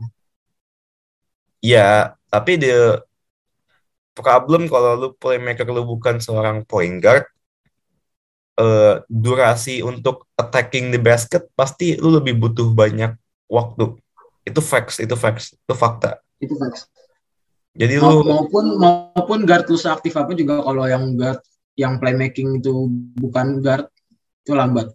Iya, 1.65 2.13
tapi 2.29 2.61
the 2.61 3.01
problem 4.15 4.71
kalau 4.71 4.95
lu 4.95 5.09
playmaker 5.19 5.67
lu 5.69 5.83
bukan 5.83 6.23
seorang 6.23 6.63
point 6.65 7.03
guard, 7.03 7.27
eh, 8.57 9.03
durasi 9.11 9.83
untuk 9.83 10.31
attacking 10.39 10.95
the 10.95 11.01
basket 11.03 11.51
pasti 11.59 11.99
lu 11.99 12.15
lebih 12.15 12.39
butuh 12.39 12.71
banyak 12.71 13.19
waktu. 13.51 13.99
Itu 14.47 14.61
facts, 14.63 15.03
itu 15.03 15.15
facts, 15.19 15.57
itu 15.57 15.75
fakta. 15.75 16.21
itu 16.43 16.53
facts 16.61 16.91
Jadi 17.73 17.97
lu 17.97 18.21
maupun 18.21 18.77
maupun 18.77 19.49
guard 19.49 19.65
lu 19.67 19.81
seaktif 19.81 20.13
apa 20.15 20.37
juga 20.37 20.61
kalau 20.61 20.85
yang 20.85 21.17
guard 21.17 21.41
yang 21.75 21.97
playmaking 21.97 22.61
itu 22.61 22.87
bukan 23.17 23.65
guard 23.65 23.89
itu 24.45 24.53
lambat 24.53 24.93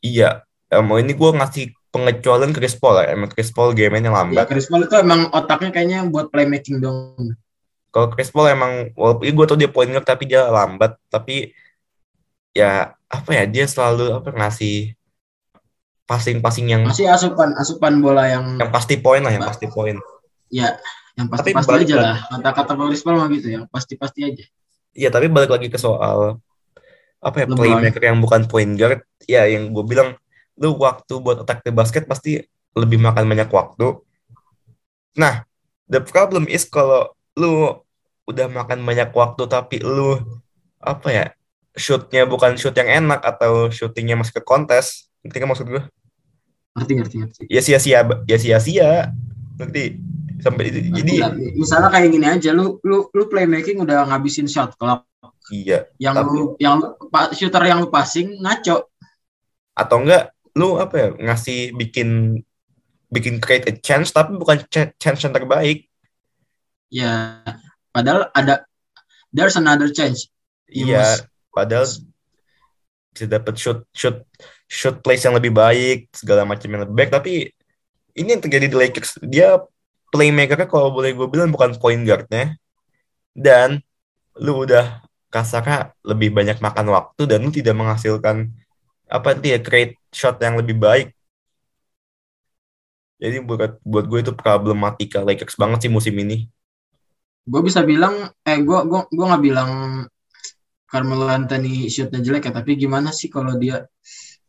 Iya, 0.00 0.42
mau 0.80 0.96
ini 0.96 1.12
gue 1.12 1.30
ngasih 1.30 1.64
pengecualian 1.92 2.56
Chris 2.56 2.72
Paul 2.72 3.04
ya. 3.04 3.12
Emang 3.12 3.28
Chris 3.28 3.52
Paul 3.52 3.76
game-nya 3.76 4.08
ya 4.08 4.16
lambat. 4.16 4.48
Chris 4.48 4.66
Paul 4.66 4.88
itu 4.88 4.96
emang 4.96 5.28
otaknya 5.30 5.70
kayaknya 5.70 6.08
buat 6.08 6.32
playmaking 6.32 6.80
dong 6.80 7.36
Kalau 7.90 8.06
Chris 8.14 8.30
Paul 8.30 8.54
emang, 8.54 8.94
walaupun 8.94 9.26
gue 9.26 9.46
tau 9.46 9.58
dia 9.58 9.66
point 9.66 9.90
guard 9.90 10.06
tapi 10.06 10.30
dia 10.30 10.46
lambat. 10.46 10.94
Tapi 11.10 11.50
ya 12.50 12.94
apa 13.06 13.30
ya 13.34 13.44
dia 13.46 13.66
selalu 13.66 14.22
apa 14.22 14.30
ngasih 14.30 14.94
passing-passing 16.06 16.66
yang 16.66 16.82
masih 16.82 17.06
asupan 17.06 17.54
asupan 17.54 18.02
bola 18.02 18.26
yang 18.26 18.58
yang 18.58 18.70
pasti 18.74 18.98
poin 18.98 19.22
lah, 19.22 19.30
yang 19.30 19.46
pasti 19.46 19.66
poin. 19.70 19.94
ya 20.50 20.74
yang 21.14 21.30
pasti 21.30 21.54
pasti 21.54 21.70
aja 21.70 21.78
lagi- 21.78 21.94
lah 21.94 22.16
kata-kata 22.26 22.74
Chris 22.90 23.02
Paul 23.06 23.22
mah 23.22 23.30
gitu 23.30 23.46
yang 23.54 23.64
pasti 23.70 23.94
pasti 23.94 24.26
aja 24.26 24.44
Iya, 24.90 25.06
tapi 25.14 25.30
balik 25.30 25.54
lagi 25.54 25.70
ke 25.70 25.78
soal 25.78 26.42
apa 27.22 27.36
ya 27.38 27.46
LeBron. 27.46 27.78
playmaker 27.78 28.02
yang 28.02 28.18
bukan 28.18 28.50
point 28.50 28.74
guard. 28.74 29.06
Ya 29.30 29.46
yang 29.46 29.70
gue 29.70 29.86
bilang 29.86 30.18
lu 30.58 30.74
waktu 30.74 31.14
buat 31.22 31.46
attack 31.46 31.62
the 31.62 31.70
basket 31.70 32.10
pasti 32.10 32.42
lebih 32.74 32.98
makan 32.98 33.30
banyak 33.30 33.46
waktu. 33.54 34.02
Nah, 35.14 35.46
the 35.86 36.02
problem 36.02 36.50
is 36.50 36.66
kalau 36.66 37.14
lu 37.38 37.78
udah 38.26 38.46
makan 38.46 38.82
banyak 38.82 39.10
waktu 39.10 39.42
tapi 39.46 39.82
lu 39.82 40.18
apa 40.80 41.08
ya 41.10 41.24
shootnya 41.74 42.26
bukan 42.26 42.54
shoot 42.58 42.74
yang 42.74 43.06
enak 43.06 43.20
atau 43.22 43.68
shootingnya 43.70 44.18
masuk 44.18 44.40
ke 44.40 44.44
kontes. 44.44 45.10
Ngerti 45.22 45.36
kan 45.38 45.48
maksud 45.50 45.66
gue 45.68 45.82
ngerti 46.70 46.92
ngerti 46.96 47.14
ngerti. 47.20 47.42
Ya 47.50 47.60
sia-sia 47.60 48.00
ya 48.26 48.36
sia-sia. 48.38 49.10
Ngerti? 49.58 50.00
Sampai 50.40 50.72
itu 50.72 50.80
jadi 50.94 51.14
Ngerti. 51.20 51.46
misalnya 51.60 51.92
kayak 51.92 52.08
gini 52.08 52.24
aja 52.24 52.50
lu 52.56 52.80
lu 52.80 53.12
lu 53.12 53.22
playmaking 53.28 53.82
udah 53.84 54.08
ngabisin 54.08 54.48
shot 54.48 54.72
kalau 54.80 55.04
iya. 55.52 55.84
Yang 56.00 56.14
Tapi- 56.16 56.30
lu 56.32 56.42
yang 56.56 56.74
lu, 56.80 56.88
shooter 57.36 57.62
yang 57.66 57.84
lu 57.84 57.92
passing 57.92 58.40
ngaco. 58.40 58.88
Atau 59.76 60.00
enggak 60.00 60.32
lu 60.56 60.80
apa 60.80 60.94
ya 60.96 61.08
ngasih 61.28 61.76
bikin 61.76 62.40
bikin 63.10 63.42
create 63.42 63.66
a 63.66 63.74
chance 63.74 64.14
tapi 64.14 64.38
bukan 64.38 64.62
ch- 64.70 64.94
chance 64.96 65.20
yang 65.26 65.34
terbaik 65.34 65.89
ya 66.90 67.40
padahal 67.94 68.28
ada 68.34 68.66
there's 69.30 69.56
another 69.56 69.88
change. 69.88 70.28
Iya 70.66 71.24
padahal 71.54 71.86
bisa 73.10 73.26
dapat 73.26 73.54
shoot 73.58 73.78
shoot 73.94 74.22
shoot 74.70 75.02
place 75.02 75.26
yang 75.26 75.34
lebih 75.34 75.50
baik 75.50 76.10
segala 76.14 76.46
macam 76.46 76.66
yang 76.70 76.82
lebih 76.86 76.94
baik. 76.94 77.10
Tapi 77.10 77.32
ini 78.18 78.28
yang 78.36 78.42
terjadi 78.42 78.66
di 78.70 78.76
Lakers. 78.76 79.18
Dia 79.22 79.58
playmakernya 80.10 80.66
kalau 80.66 80.90
boleh 80.90 81.14
gue 81.14 81.26
bilang 81.30 81.50
bukan 81.54 81.78
point 81.78 82.02
guardnya. 82.02 82.54
Dan 83.30 83.78
lu 84.38 84.66
udah 84.66 85.02
kasarnya 85.30 85.94
lebih 86.02 86.34
banyak 86.34 86.58
makan 86.58 86.90
waktu 86.90 87.22
dan 87.30 87.46
lu 87.46 87.54
tidak 87.54 87.78
menghasilkan 87.78 88.50
apa 89.06 89.38
itu 89.38 89.54
ya 89.54 89.58
create 89.62 89.94
shot 90.10 90.38
yang 90.42 90.58
lebih 90.58 90.78
baik. 90.78 91.14
Jadi 93.20 93.36
buat 93.44 93.78
buat 93.84 94.04
gue 94.10 94.20
itu 94.22 94.32
problematika 94.34 95.22
Lakers 95.22 95.54
banget 95.54 95.86
sih 95.86 95.92
musim 95.92 96.14
ini 96.18 96.50
gue 97.46 97.60
bisa 97.64 97.80
bilang 97.84 98.30
eh 98.44 98.58
gue 98.60 98.78
gua 98.84 99.08
gua 99.08 99.26
nggak 99.34 99.44
bilang 99.44 99.70
Carmelo 100.90 101.30
Anthony 101.30 101.86
shootnya 101.86 102.20
jelek 102.20 102.50
ya 102.50 102.52
tapi 102.52 102.74
gimana 102.76 103.14
sih 103.14 103.30
kalau 103.30 103.56
dia 103.56 103.86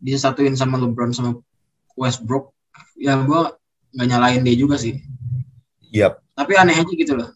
disatuin 0.02 0.58
sama 0.58 0.82
LeBron 0.82 1.14
sama 1.14 1.38
Westbrook 1.96 2.52
ya 2.98 3.22
gue 3.22 3.42
nggak 3.94 4.08
nyalain 4.08 4.42
dia 4.42 4.56
juga 4.58 4.76
sih 4.82 4.98
Yap. 5.92 6.24
tapi 6.34 6.58
aneh 6.58 6.78
aja 6.80 6.94
gitu 6.94 7.14
loh 7.16 7.30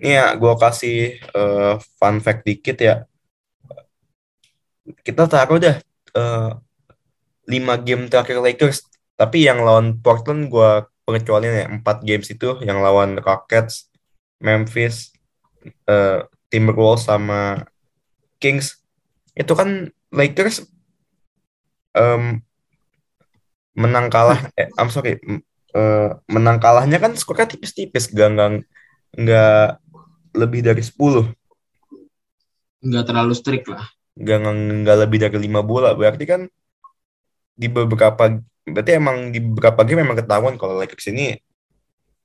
Ini 0.00 0.16
ya, 0.16 0.26
gue 0.32 0.54
kasih 0.56 1.20
eh, 1.20 1.74
fun 2.00 2.24
fact 2.24 2.48
dikit 2.48 2.80
ya. 2.80 3.04
Kita 5.04 5.28
taruh 5.28 5.60
dah 5.60 5.76
eh, 6.16 6.50
5 7.44 7.84
game 7.84 8.08
terakhir 8.08 8.40
Lakers. 8.40 8.88
Tapi 9.20 9.44
yang 9.44 9.60
lawan 9.60 10.00
Portland 10.00 10.48
gue 10.48 10.88
pengecualian 11.10 11.54
ya. 11.58 11.66
4 11.66 11.98
games 12.06 12.30
itu 12.30 12.62
yang 12.62 12.78
lawan 12.78 13.18
Rockets, 13.18 13.90
Memphis, 14.38 15.10
eh, 15.90 16.22
Timberwolves 16.46 17.10
sama 17.10 17.66
Kings. 18.38 18.78
Itu 19.34 19.58
kan 19.58 19.90
Lakers 20.14 20.62
em, 21.94 22.42
menang 23.74 24.06
kalah. 24.14 24.38
Eh, 24.54 24.70
I'm 24.78 24.90
sorry. 24.94 25.18
eh, 25.70 26.10
menang 26.26 26.58
kalahnya 26.58 26.98
kan 26.98 27.14
skornya 27.14 27.46
tipis-tipis. 27.50 28.10
Gak, 28.10 28.34
gak, 28.34 28.66
nggak 29.14 29.82
lebih 30.34 30.60
dari 30.62 30.82
10 30.82 31.26
nggak 32.80 33.04
terlalu 33.12 33.34
strict 33.36 33.66
lah 33.68 33.84
nggak 34.16 34.38
nggak 34.84 34.98
lebih 35.06 35.18
dari 35.20 35.38
lima 35.46 35.60
bola 35.60 35.92
berarti 35.92 36.24
kan 36.24 36.40
di 37.60 37.68
beberapa 37.68 38.40
berarti 38.74 38.96
emang 38.96 39.34
di 39.34 39.40
beberapa 39.42 39.82
game 39.86 40.02
memang 40.06 40.18
ketahuan 40.18 40.54
kalau 40.60 40.78
Lakers 40.78 41.10
ini 41.12 41.38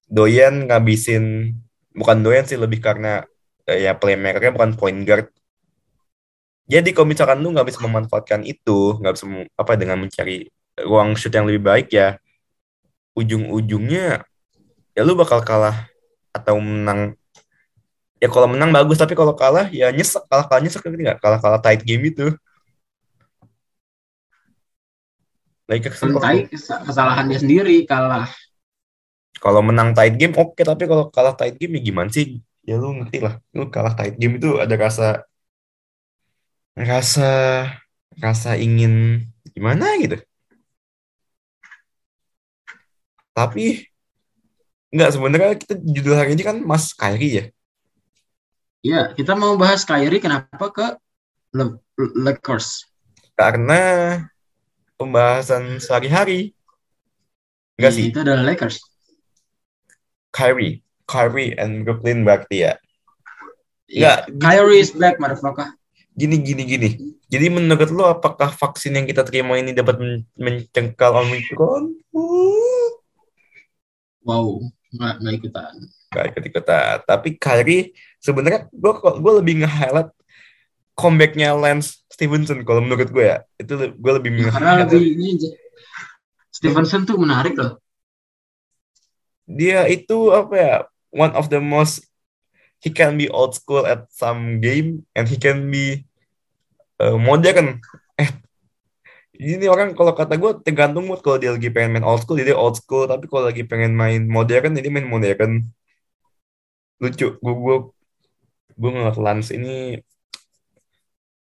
doyan 0.05 0.69
ngabisin 0.69 1.55
bukan 1.95 2.17
doyan 2.21 2.45
sih 2.45 2.59
lebih 2.59 2.83
karena 2.83 3.25
eh, 3.65 3.89
ya 3.89 3.97
playmakernya 3.97 4.53
bukan 4.53 4.77
point 4.77 5.01
guard. 5.03 5.27
Jadi 6.65 6.97
kalau 6.97 7.07
misalkan 7.09 7.37
lu 7.45 7.53
nggak 7.53 7.69
bisa 7.69 7.79
memanfaatkan 7.81 8.41
itu 8.41 8.97
nggak 8.97 9.13
bisa 9.13 9.25
apa 9.53 9.73
dengan 9.77 10.01
mencari 10.01 10.49
ruang 10.81 11.13
shoot 11.13 11.33
yang 11.33 11.45
lebih 11.45 11.61
baik 11.61 11.87
ya 11.93 12.17
ujung-ujungnya 13.15 14.25
ya 14.97 15.01
lu 15.05 15.13
bakal 15.15 15.41
kalah 15.45 15.87
atau 16.33 16.57
menang. 16.59 17.13
Ya 18.17 18.31
kalau 18.31 18.49
menang 18.49 18.73
bagus 18.73 18.97
tapi 18.97 19.13
kalau 19.13 19.37
kalah 19.37 19.69
ya 19.69 19.93
nyesek 19.93 20.25
kalah 20.25 20.45
kalah 20.49 20.61
nyesek 20.65 20.81
ngerti 20.81 21.01
nggak? 21.05 21.19
Kalah 21.21 21.39
kalah 21.39 21.59
tight 21.61 21.81
game 21.85 22.09
itu 22.09 22.33
Lakers 25.65 25.99
kesalahan 26.85 27.25
dia 27.29 27.39
sendiri 27.41 27.85
kalah. 27.89 28.29
Kalau 29.43 29.61
menang 29.61 29.93
tight 29.97 30.15
game 30.17 30.33
oke 30.33 30.61
tapi 30.61 30.83
kalau 30.89 31.09
kalah 31.13 31.33
tight 31.37 31.55
game 31.59 31.77
ya 31.77 31.81
gimana 31.91 32.09
sih? 32.09 32.41
Ya 32.65 32.75
lu 32.81 32.93
ngerti 32.97 33.17
lah. 33.25 33.37
Lu 33.53 33.69
kalah 33.73 33.93
tight 33.97 34.15
game 34.21 34.37
itu 34.41 34.57
ada 34.63 34.75
rasa 34.77 35.25
rasa 36.75 37.29
rasa 38.19 38.49
ingin 38.59 39.23
gimana 39.53 39.85
gitu. 40.01 40.17
Tapi 43.35 43.65
nggak 44.95 45.11
sebenarnya 45.13 45.51
kita 45.59 45.73
judul 45.81 46.15
hari 46.15 46.31
ini 46.39 46.43
kan 46.47 46.57
Mas 46.63 46.95
Kyrie 46.95 47.33
ya? 47.39 47.45
Ya 48.85 49.11
kita 49.17 49.33
mau 49.33 49.57
bahas 49.57 49.81
Kyrie 49.83 50.21
kenapa 50.21 50.65
ke 50.71 50.85
Le- 51.57 51.81
Lakers? 51.97 52.85
Karena 53.35 53.81
pembahasan 54.95 55.77
sehari-hari. 55.77 56.51
Enggak 57.75 57.91
Ya, 57.91 57.95
sih? 57.95 58.05
itu 58.11 58.19
adalah 58.19 58.43
Lakers. 58.43 58.79
Kyrie. 60.31 60.79
Kyrie 61.05 61.53
and 61.55 61.83
Brooklyn 61.83 62.23
berarti 62.23 62.65
ya? 62.65 62.73
Ya, 63.85 64.25
Nggak, 64.25 64.41
Kyrie 64.41 64.81
is 64.81 64.91
back 64.91 65.21
motherfucker. 65.21 65.69
Gini 66.15 66.39
gini 66.41 66.63
gini. 66.65 66.89
Jadi 67.27 67.47
menurut 67.51 67.89
lo 67.91 68.07
apakah 68.09 68.49
vaksin 68.49 68.95
yang 68.95 69.05
kita 69.05 69.21
terima 69.21 69.59
ini 69.59 69.75
dapat 69.75 69.99
men- 69.99 70.25
mencengkal 70.33 71.19
Omicron? 71.21 71.91
Wow. 74.23 74.63
Nggak 74.95 75.13
nggak 75.21 75.35
ikutan. 75.37 75.73
Gak 76.09 76.25
ikut 76.31 76.43
ikutan. 76.47 76.95
Tapi 77.03 77.29
Kyrie 77.35 77.91
sebenarnya 78.17 78.71
gue 78.71 78.91
gue 78.95 79.33
lebih 79.43 79.53
nge-highlight 79.61 80.09
comebacknya 80.95 81.51
Lance 81.51 82.04
Stevenson 82.15 82.63
kalau 82.63 82.79
menurut 82.79 83.11
gue 83.11 83.25
ya. 83.27 83.43
Itu 83.59 83.75
gue 83.75 84.11
lebih 84.15 84.31
Ya, 84.39 84.47
karena 84.55 84.71
nge-highlight 84.79 84.95
lebih 84.95 85.11
ini 85.19 85.27
Stevenson 86.47 87.03
tuh 87.03 87.19
menarik 87.19 87.59
loh. 87.59 87.75
dia 89.45 89.85
itu 89.85 90.33
apa 90.33 90.53
ya 90.57 90.75
one 91.13 91.29
of 91.37 91.53
the 91.53 91.61
most 91.61 92.01
he 92.81 92.89
can 92.89 93.13
be 93.13 93.29
old 93.29 93.53
school 93.53 93.85
at 93.85 94.09
some 94.09 94.57
game 94.57 95.05
and 95.13 95.29
he 95.29 95.37
can 95.37 95.69
be 95.69 96.01
uh, 96.97 97.13
modern 97.13 97.77
eh 98.17 98.29
ini 99.37 99.69
orang 99.69 99.93
kalau 99.93 100.17
kata 100.17 100.33
gue 100.41 100.65
tergantung 100.65 101.05
mood 101.05 101.21
kalau 101.21 101.37
dia 101.37 101.53
lagi 101.53 101.69
pengen 101.69 101.93
main 101.93 102.05
old 102.07 102.23
school 102.23 102.39
jadi 102.39 102.55
old 102.55 102.73
school. 102.79 103.05
Tapi 103.05 103.27
kalau 103.27 103.51
lagi 103.51 103.67
pengen 103.67 103.93
main 103.93 104.25
modern 104.25 104.73
jadi 104.79 104.89
main 104.89 105.05
modern. 105.05 105.67
Lucu 107.03 107.27
gue 107.37 107.53
gue 107.63 107.77
gue 108.79 108.89
ngeliat 108.89 109.17
Lance 109.19 109.51
ini 109.53 109.99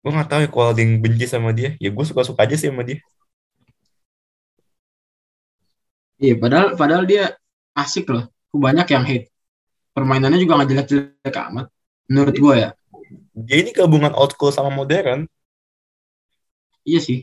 gue 0.06 0.14
nggak 0.14 0.30
tahu 0.30 0.40
ya 0.46 0.48
kalau 0.54 0.70
ada 0.70 0.78
yang 0.78 1.02
benci 1.02 1.26
sama 1.26 1.50
dia 1.50 1.74
ya 1.82 1.90
gue 1.90 2.04
suka 2.06 2.22
suka 2.22 2.46
aja 2.46 2.54
sih 2.54 2.70
sama 2.70 2.86
dia 2.86 3.02
Iya, 6.16 6.32
padahal 6.40 6.80
padahal 6.80 7.04
dia 7.04 7.36
asik 7.76 8.08
loh. 8.08 8.24
Banyak 8.48 8.88
yang 8.88 9.04
hate. 9.04 9.28
Permainannya 9.92 10.40
juga 10.40 10.56
nggak 10.56 10.70
jelek-jelek 10.72 11.36
amat. 11.52 11.66
Menurut 12.08 12.36
gue 12.38 12.54
ya. 12.56 12.70
dia 13.36 13.56
ini 13.60 13.70
gabungan 13.76 14.16
old 14.16 14.32
school 14.32 14.48
sama 14.48 14.72
modern 14.72 15.28
Iya 16.88 17.00
sih. 17.04 17.18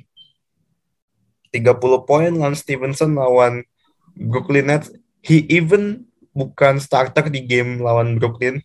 30 1.50 2.06
poin 2.06 2.30
lawan 2.38 2.54
Stevenson 2.54 3.18
lawan 3.18 3.66
Brooklyn 4.14 4.70
Nets. 4.70 4.94
He 5.26 5.42
even 5.50 6.06
bukan 6.30 6.78
starter 6.78 7.34
di 7.34 7.42
game 7.42 7.82
lawan 7.82 8.22
Brooklyn. 8.22 8.62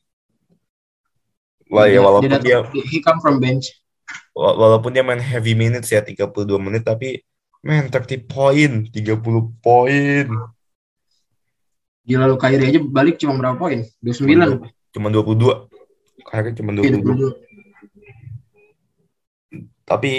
Wah 1.72 1.88
ya 1.88 2.04
walaupun 2.04 2.28
datang- 2.36 2.68
dia 2.68 2.84
he 2.84 3.00
come 3.00 3.16
from 3.24 3.40
bench. 3.40 3.72
Wa- 4.32 4.56
walaupun 4.56 4.90
dia 4.94 5.02
main 5.02 5.20
heavy 5.20 5.52
minutes 5.52 5.90
ya 5.90 6.00
32 6.00 6.58
menit 6.58 6.84
tapi 6.86 7.20
man 7.58 7.90
30 7.90 8.22
poin, 8.24 8.86
30 8.86 9.50
poin. 9.58 10.26
Gila 12.08 12.24
lu 12.24 12.40
Kyrie 12.40 12.70
aja 12.72 12.80
balik 12.80 13.20
cuma 13.20 13.36
berapa 13.36 13.58
poin? 13.58 13.84
29. 14.00 14.64
Cuma 14.94 15.12
22. 15.12 15.68
Kayaknya 16.24 16.52
cuma 16.56 16.70
Iya, 16.72 16.96
22. 16.96 17.04
22. 17.04 17.30
Tapi 19.84 20.12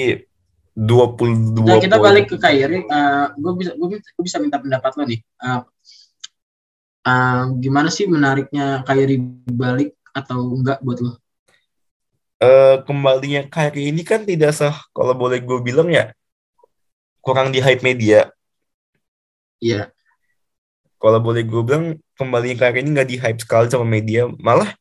22 0.77 1.65
Nah, 1.65 1.81
kita 1.81 1.97
poin. 1.97 2.05
balik 2.13 2.25
ke 2.29 2.37
Kyrie. 2.37 2.85
gue 3.35 3.53
bisa 3.57 3.71
gue 3.73 3.89
bisa 4.23 4.37
minta 4.37 4.61
pendapat 4.61 4.91
lo 4.99 5.03
nih. 5.07 5.19
Eh, 5.21 5.61
eh, 7.07 7.43
gimana 7.57 7.89
sih 7.89 8.05
menariknya 8.05 8.85
Kyrie 8.85 9.19
balik 9.49 9.97
atau 10.13 10.59
enggak 10.59 10.83
buat 10.85 10.99
lo? 11.01 11.11
Eh 12.39 12.75
kembalinya 12.87 13.43
Kyrie 13.51 13.91
ini 13.91 14.01
kan 14.07 14.23
tidak 14.23 14.55
sah 14.55 14.75
kalau 14.95 15.11
boleh 15.11 15.39
gue 15.43 15.59
bilang 15.59 15.91
ya 15.91 16.15
kurang 17.19 17.51
di 17.51 17.59
hype 17.59 17.83
media. 17.83 18.31
Iya. 19.59 19.91
Kalau 20.99 21.19
boleh 21.19 21.43
gue 21.43 21.61
bilang 21.63 21.95
kembalinya 22.15 22.55
Kyrie 22.67 22.83
ini 22.83 22.89
nggak 22.95 23.09
di 23.11 23.17
hype 23.19 23.39
sekali 23.43 23.67
sama 23.71 23.87
media, 23.87 24.27
malah 24.39 24.71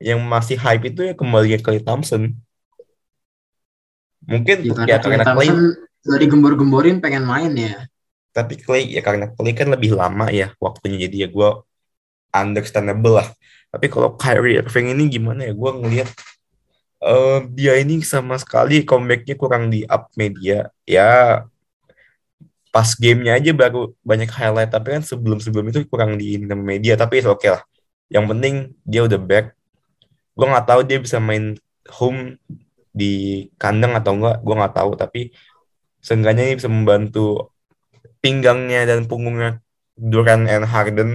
yang 0.00 0.20
masih 0.24 0.56
hype 0.60 0.84
itu 0.88 1.00
ya 1.08 1.12
kembalinya 1.16 1.58
Clay 1.60 1.80
Thompson. 1.80 2.36
Mungkin 4.28 4.56
Ya, 4.84 4.96
ya, 4.96 4.96
karena 5.00 5.24
karena 5.24 5.24
Klay 5.24 5.48
Clay, 5.48 5.48
Thompson 5.48 5.86
udah 6.08 6.18
digembor-gemborin 6.20 6.96
pengen 7.04 7.24
main 7.26 7.52
ya. 7.56 7.84
tapi 8.32 8.54
Clay 8.60 8.86
ya 8.92 9.02
karena 9.02 9.32
Clay 9.34 9.52
kan 9.56 9.68
lebih 9.72 9.98
lama 9.98 10.30
ya 10.30 10.54
waktunya 10.62 11.08
jadi 11.08 11.26
ya 11.26 11.28
gue 11.32 11.50
understandable 12.30 13.24
lah. 13.24 13.28
Tapi 13.72 13.86
kalau 13.92 14.14
Kyrie 14.16 14.60
Irving 14.62 14.94
ini 14.94 15.10
gimana 15.10 15.44
ya 15.48 15.52
gue 15.52 15.70
ngelihat 15.80 16.08
eh, 17.02 17.38
dia 17.54 17.72
ini 17.78 18.02
sama 18.02 18.36
sekali 18.42 18.82
comebacknya 18.82 19.34
kurang 19.38 19.70
di 19.72 19.86
up 19.86 20.10
media. 20.18 20.70
Ya 20.86 21.44
pas 22.68 22.92
gamenya 22.94 23.40
aja 23.40 23.50
baru 23.56 23.96
banyak 24.04 24.28
highlight 24.28 24.70
tapi 24.70 25.00
kan 25.00 25.02
sebelum 25.02 25.40
sebelum 25.40 25.72
itu 25.72 25.88
kurang 25.88 26.20
di 26.20 26.36
media 26.70 26.94
tapi 26.98 27.24
oke 27.24 27.48
lah. 27.48 27.62
Yang 28.10 28.24
penting 28.30 28.54
dia 28.84 29.00
udah 29.06 29.20
back. 29.20 29.46
Gue 30.36 30.46
nggak 30.46 30.66
tahu 30.68 30.80
dia 30.86 30.98
bisa 31.02 31.18
main 31.18 31.58
home 31.88 32.38
di 32.92 33.46
kandang 33.56 33.94
atau 33.98 34.12
enggak 34.18 34.36
gue 34.42 34.54
nggak 34.58 34.74
tahu 34.74 34.90
tapi 34.98 35.20
seenggaknya 36.02 36.42
ini 36.50 36.54
bisa 36.58 36.70
membantu 36.70 37.52
pinggangnya 38.22 38.86
dan 38.88 39.06
punggungnya 39.10 39.62
Durant 39.98 40.46
and 40.46 40.66
Harden. 40.66 41.10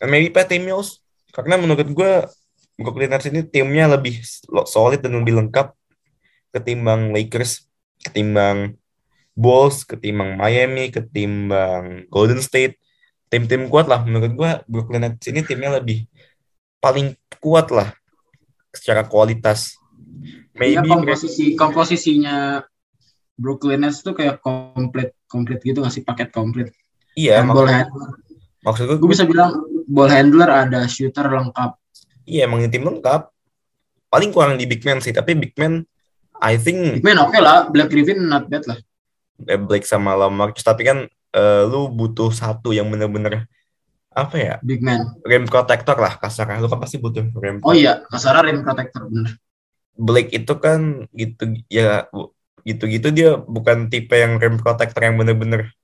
Maybe 0.00 0.30
Patty 0.30 0.62
Mills 0.62 1.02
karena 1.34 1.60
menurut 1.60 1.88
gue 1.90 2.12
Brooklyn 2.78 3.10
Nets 3.10 3.26
ini 3.26 3.42
timnya 3.42 3.90
lebih 3.90 4.22
solid 4.70 5.02
dan 5.02 5.18
lebih 5.18 5.34
lengkap 5.34 5.74
ketimbang 6.54 7.10
Lakers, 7.10 7.66
ketimbang 8.00 8.78
Bulls, 9.34 9.82
ketimbang 9.82 10.38
Miami, 10.38 10.94
ketimbang 10.94 12.06
Golden 12.06 12.38
State. 12.38 12.78
Tim-tim 13.28 13.66
kuat 13.68 13.90
lah 13.90 14.06
menurut 14.06 14.32
gua 14.32 14.50
Brooklyn 14.64 15.04
Nets 15.04 15.26
ini 15.26 15.42
timnya 15.42 15.76
lebih 15.76 16.06
paling 16.78 17.12
kuat 17.42 17.68
lah 17.68 17.90
secara 18.70 19.02
kualitas. 19.04 19.74
Iya 20.54 20.56
Maybe 20.56 20.88
mereka- 20.88 20.94
komposisi 21.02 21.44
komposisinya 21.58 22.62
Brooklyn 23.34 23.82
Nets 23.84 24.00
tuh 24.00 24.14
kayak 24.14 24.38
komplit 24.40 25.12
komplit 25.26 25.60
gitu 25.60 25.82
nggak 25.82 25.92
sih 25.92 26.06
paket 26.06 26.30
komplit. 26.30 26.70
iya 27.12 27.42
Dan 27.42 27.50
ball 27.50 27.66
maksud, 27.66 27.74
handler. 27.74 28.10
maksud 28.62 28.84
gua 28.86 28.96
Gue 28.96 29.10
bisa 29.10 29.26
bilang 29.26 29.50
ball 29.84 30.08
handler 30.08 30.46
ada 30.48 30.86
shooter 30.86 31.26
lengkap. 31.26 31.74
Iya 32.28 32.44
emang 32.44 32.60
tim 32.68 32.84
lengkap. 32.84 33.32
Paling 34.08 34.30
kurang 34.30 34.56
di 34.56 34.64
big 34.64 34.84
man 34.84 35.00
sih, 35.00 35.12
tapi 35.12 35.32
big 35.32 35.56
man 35.56 35.84
I 36.38 36.54
think 36.54 37.00
Big 37.00 37.04
man 37.04 37.18
oke 37.18 37.34
lah, 37.40 37.66
Black 37.66 37.90
Griffin 37.90 38.22
not 38.24 38.46
bad 38.46 38.62
lah. 38.64 38.78
eh, 39.42 39.58
Blake 39.58 39.82
sama 39.82 40.14
Lamarcus 40.14 40.62
tapi 40.62 40.86
kan 40.86 41.04
eh, 41.34 41.62
lu 41.66 41.90
butuh 41.90 42.30
satu 42.30 42.70
yang 42.70 42.86
bener-bener 42.86 43.50
apa 44.08 44.34
ya 44.34 44.54
Big 44.62 44.78
man. 44.82 45.18
rim 45.22 45.46
protector 45.46 45.94
lah 45.94 46.14
kasarnya 46.14 46.58
lu 46.58 46.66
kan 46.66 46.78
pasti 46.78 46.98
butuh 46.98 47.22
rim 47.38 47.58
Oh 47.62 47.74
iya, 47.74 48.02
kasarnya 48.06 48.50
rim 48.50 48.62
protector 48.62 49.06
bener. 49.10 49.34
Blake 49.94 50.30
itu 50.30 50.54
kan 50.58 51.10
gitu 51.10 51.58
ya 51.66 52.06
gitu-gitu 52.62 53.08
dia 53.10 53.30
bukan 53.34 53.90
tipe 53.90 54.14
yang 54.14 54.38
rim 54.38 54.58
protector 54.58 55.02
yang 55.02 55.18
bener-bener 55.18 55.74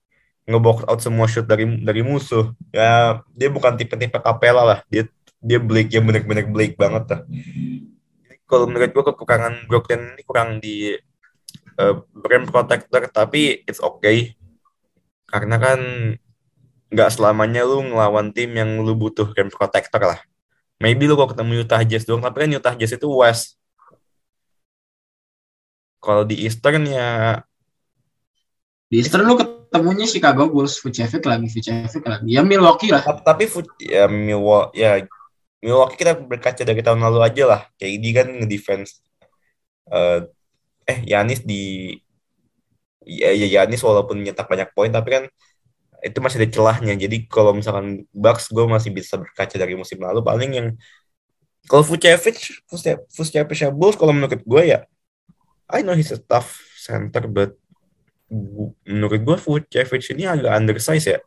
ngebox 0.45 0.85
out 0.85 1.01
semua 1.01 1.27
shoot 1.29 1.49
dari 1.49 1.65
dari 1.81 2.03
musuh. 2.05 2.53
Ya 2.71 3.21
dia 3.33 3.49
bukan 3.49 3.77
tipe-tipe 3.77 4.17
Capella 4.21 4.63
lah. 4.65 4.79
Dia 4.93 5.09
dia 5.41 5.59
Blake 5.61 5.93
yang 5.93 6.05
bener-bener 6.09 6.49
Blake 6.49 6.77
banget 6.77 7.05
lah. 7.09 7.21
Kalau 8.45 8.69
menurut 8.69 8.93
gua 8.93 9.05
kekurangan 9.13 9.55
Brooklyn 9.69 10.17
ini 10.17 10.23
kurang 10.25 10.61
di 10.61 10.93
eh, 11.81 11.95
rim 12.29 12.45
protector 12.49 13.09
tapi 13.09 13.65
it's 13.65 13.81
okay. 13.81 14.37
Karena 15.29 15.57
kan 15.57 15.81
nggak 16.95 17.11
selamanya 17.11 17.67
lu 17.67 17.91
ngelawan 17.91 18.31
tim 18.31 18.55
yang 18.55 18.79
lu 18.85 18.95
butuh 18.95 19.33
rim 19.35 19.51
protector 19.51 20.05
lah. 20.05 20.21
Maybe 20.79 21.09
lu 21.09 21.17
kalau 21.17 21.33
ketemu 21.33 21.53
Utah 21.65 21.83
Jazz 21.83 22.05
doang 22.05 22.23
tapi 22.23 22.45
kan 22.47 22.51
Utah 22.53 22.75
Jazz 22.77 22.95
itu 22.95 23.09
West. 23.09 23.57
Kalau 26.05 26.23
di 26.29 26.45
Eastern 26.45 26.85
ya 26.85 27.41
Di 28.93 29.01
Eastern 29.01 29.25
lu 29.25 29.41
ketemunya 29.75 30.07
Chicago 30.07 30.47
Bulls, 30.47 30.79
Vucevic 30.79 31.27
lagi, 31.27 31.51
Vucevic 31.51 32.05
lagi. 32.07 32.31
Ya 32.31 32.47
Milwaukee 32.47 32.95
lah. 32.95 33.03
Tap- 33.03 33.27
tapi 33.27 33.51
ya 33.83 34.07
Milwaukee 34.07 34.79
ya 34.79 35.03
Milwaukee 35.59 35.99
kita 35.99 36.15
berkaca 36.15 36.63
dari 36.63 36.79
tahun 36.79 37.03
lalu 37.03 37.19
aja 37.27 37.45
lah 37.51 37.61
kayak 37.75 37.93
ini 37.99 38.09
kan 38.15 38.27
ngedefense 38.31 39.03
eh 39.91 40.31
eh 40.87 40.99
Yanis 41.11 41.43
di 41.43 41.91
ya 43.03 43.35
ya 43.35 43.47
Yanis 43.51 43.83
walaupun 43.83 44.23
nyetak 44.23 44.47
banyak 44.47 44.71
poin 44.79 44.95
tapi 44.95 45.11
kan 45.11 45.25
itu 46.05 46.19
masih 46.23 46.45
ada 46.45 46.49
celahnya 46.53 46.95
jadi 46.95 47.17
kalau 47.27 47.57
misalkan 47.57 48.07
Bucks 48.15 48.53
gue 48.53 48.65
masih 48.69 48.95
bisa 48.95 49.19
berkaca 49.19 49.57
dari 49.59 49.75
musim 49.75 49.99
lalu 49.99 50.21
paling 50.23 50.51
yang 50.55 50.69
kalau 51.67 51.83
Vucevic 51.83 52.63
Vuce- 52.69 53.03
Vucevic 53.11 53.59
ya 53.59 53.73
Bulls 53.75 53.97
kalau 53.99 54.13
menurut 54.15 54.37
gue 54.39 54.63
ya 54.63 54.87
I 55.73 55.81
know 55.81 55.97
he's 55.97 56.13
a 56.13 56.21
tough 56.21 56.61
center 56.77 57.25
but 57.25 57.57
menurut 58.85 59.21
gue 59.23 59.37
Vucevic 59.39 60.05
ini 60.13 60.25
agak 60.27 60.53
undersize 60.59 61.07
ya 61.07 61.21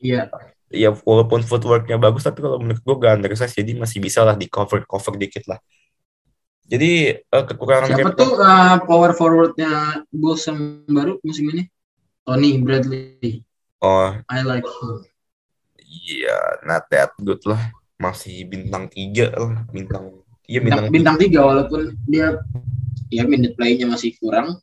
Iya. 0.00 0.32
ya 0.72 0.96
walaupun 1.04 1.44
footworknya 1.44 2.00
bagus 2.00 2.24
tapi 2.24 2.40
kalau 2.40 2.56
menurut 2.56 2.80
gue 2.80 2.96
gak 2.96 3.20
undersize 3.20 3.52
jadi 3.52 3.76
masih 3.76 4.00
bisa 4.00 4.24
lah 4.24 4.32
di 4.32 4.48
cover 4.48 4.88
cover 4.88 5.18
dikit 5.20 5.44
lah 5.44 5.60
jadi 6.64 7.20
eh, 7.20 7.44
kekurangan 7.44 7.90
Siapa 7.90 8.14
tuh 8.14 8.38
uh, 8.38 8.78
power 8.86 9.12
forwardnya 9.12 10.00
Bulls 10.08 10.46
yang 10.46 10.86
baru 10.86 11.18
musim 11.20 11.50
ini? 11.50 11.66
Tony 12.22 12.62
Bradley. 12.62 13.42
oh 13.82 14.14
I 14.30 14.40
like 14.46 14.64
him. 14.64 15.04
iya 15.84 16.62
not 16.62 16.86
that 16.88 17.10
good 17.18 17.42
lah 17.44 17.60
masih 17.98 18.46
bintang 18.48 18.86
tiga 18.88 19.34
lah 19.34 19.66
bintang 19.74 20.22
iya 20.46 20.62
Bintang, 20.62 20.88
bintang, 20.88 20.94
bintang 20.94 21.16
tiga 21.18 21.40
walaupun 21.44 21.92
dia 22.06 22.38
ya 23.10 23.26
minute 23.26 23.52
play-nya 23.58 23.84
masih 23.84 24.14
kurang. 24.16 24.56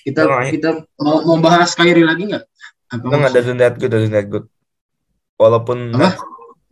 Kita 0.00 0.24
Nah, 0.24 0.48
kita 0.48 0.68
mau 0.96 1.20
mau 1.22 1.38
bahas 1.38 1.72
Kyrie 1.72 2.04
lagi 2.04 2.24
nggak? 2.28 2.44
Tiga 2.90 3.16
nggak 3.16 3.32
doesn't 3.36 3.58
that 3.60 3.74
good 3.76 3.90
doesn't 3.92 4.10
that 4.10 4.26
good 4.26 4.46
walaupun 5.36 5.94
Apa? 5.94 6.18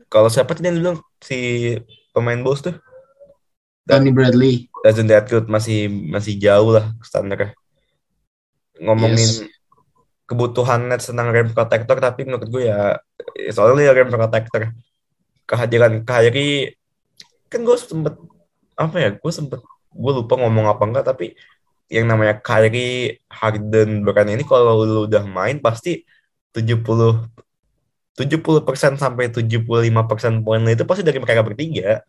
kalau 0.08 0.26
siapa 0.26 0.52
tadi 0.52 0.66
yang 0.66 0.78
bilang 0.80 0.96
si 1.20 1.72
pemain 2.10 2.40
Bulls 2.40 2.60
tuh 2.60 2.74
Tony 3.86 4.10
Bradley. 4.10 4.66
doesn't 4.82 5.08
that 5.08 5.24
good 5.28 5.46
masih 5.46 5.86
masih 5.88 6.36
jauh 6.36 6.74
lah 6.74 6.92
standarnya 7.00 7.54
ngomongin 8.78 9.16
Yes. 9.16 9.46
kebutuhan 10.26 10.90
Nets 10.92 11.08
tentang 11.08 11.32
rim 11.32 11.48
protector 11.50 11.96
tapi 11.96 12.28
menurut 12.28 12.44
gue 12.46 12.62
ya 12.68 13.00
soalnya 13.48 13.96
rim 13.96 14.10
protector 14.12 14.74
kehadiran 15.48 16.04
Kyrie 16.04 16.76
kan 17.48 17.64
gue 17.64 17.76
sempet 17.80 18.14
apa 18.76 18.96
ya 19.00 19.10
gue 19.16 19.32
sempet 19.32 19.64
gue 19.88 20.12
lupa 20.12 20.34
ngomong 20.36 20.68
apa 20.68 20.82
enggak 20.84 21.04
tapi 21.08 21.32
yang 21.88 22.06
namanya 22.10 22.34
Kyrie 22.44 23.24
Harden 23.32 24.04
Brown 24.04 24.28
ini 24.28 24.44
kalau 24.44 24.84
lu 24.84 25.00
udah 25.08 25.24
main 25.24 25.56
pasti 25.66 26.04
70 26.52 27.28
70% 28.18 28.98
sampai 28.98 29.30
75% 29.30 30.42
poin 30.44 30.60
lu 30.60 30.70
itu 30.74 30.84
pasti 30.84 31.02
dari 31.06 31.18
mereka 31.22 31.42
bertiga. 31.46 32.02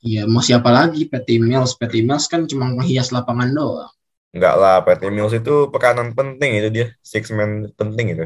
Iya, 0.00 0.24
mau 0.24 0.40
siapa 0.40 0.68
lagi? 0.72 1.04
Patty 1.12 1.36
Mills. 1.40 1.76
Patty 1.76 2.00
Mills 2.04 2.24
kan 2.32 2.48
cuma 2.48 2.64
menghias 2.72 3.12
lapangan 3.12 3.48
doang. 3.52 3.92
Enggak 4.32 4.54
lah, 4.62 4.76
Patty 4.86 5.08
Mills 5.12 5.34
itu 5.36 5.68
peranan 5.72 6.14
penting 6.16 6.50
itu 6.56 6.68
dia, 6.70 6.86
six 7.04 7.28
man 7.34 7.68
penting 7.74 8.06
itu. 8.14 8.24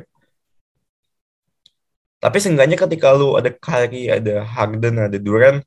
Tapi 2.23 2.38
seenggaknya 2.40 2.77
ketika 2.79 3.12
lu 3.18 3.37
ada 3.38 3.51
Kyrie, 3.53 4.09
ada 4.09 4.44
Harden, 4.44 4.94
ada 5.07 5.18
Durant, 5.20 5.61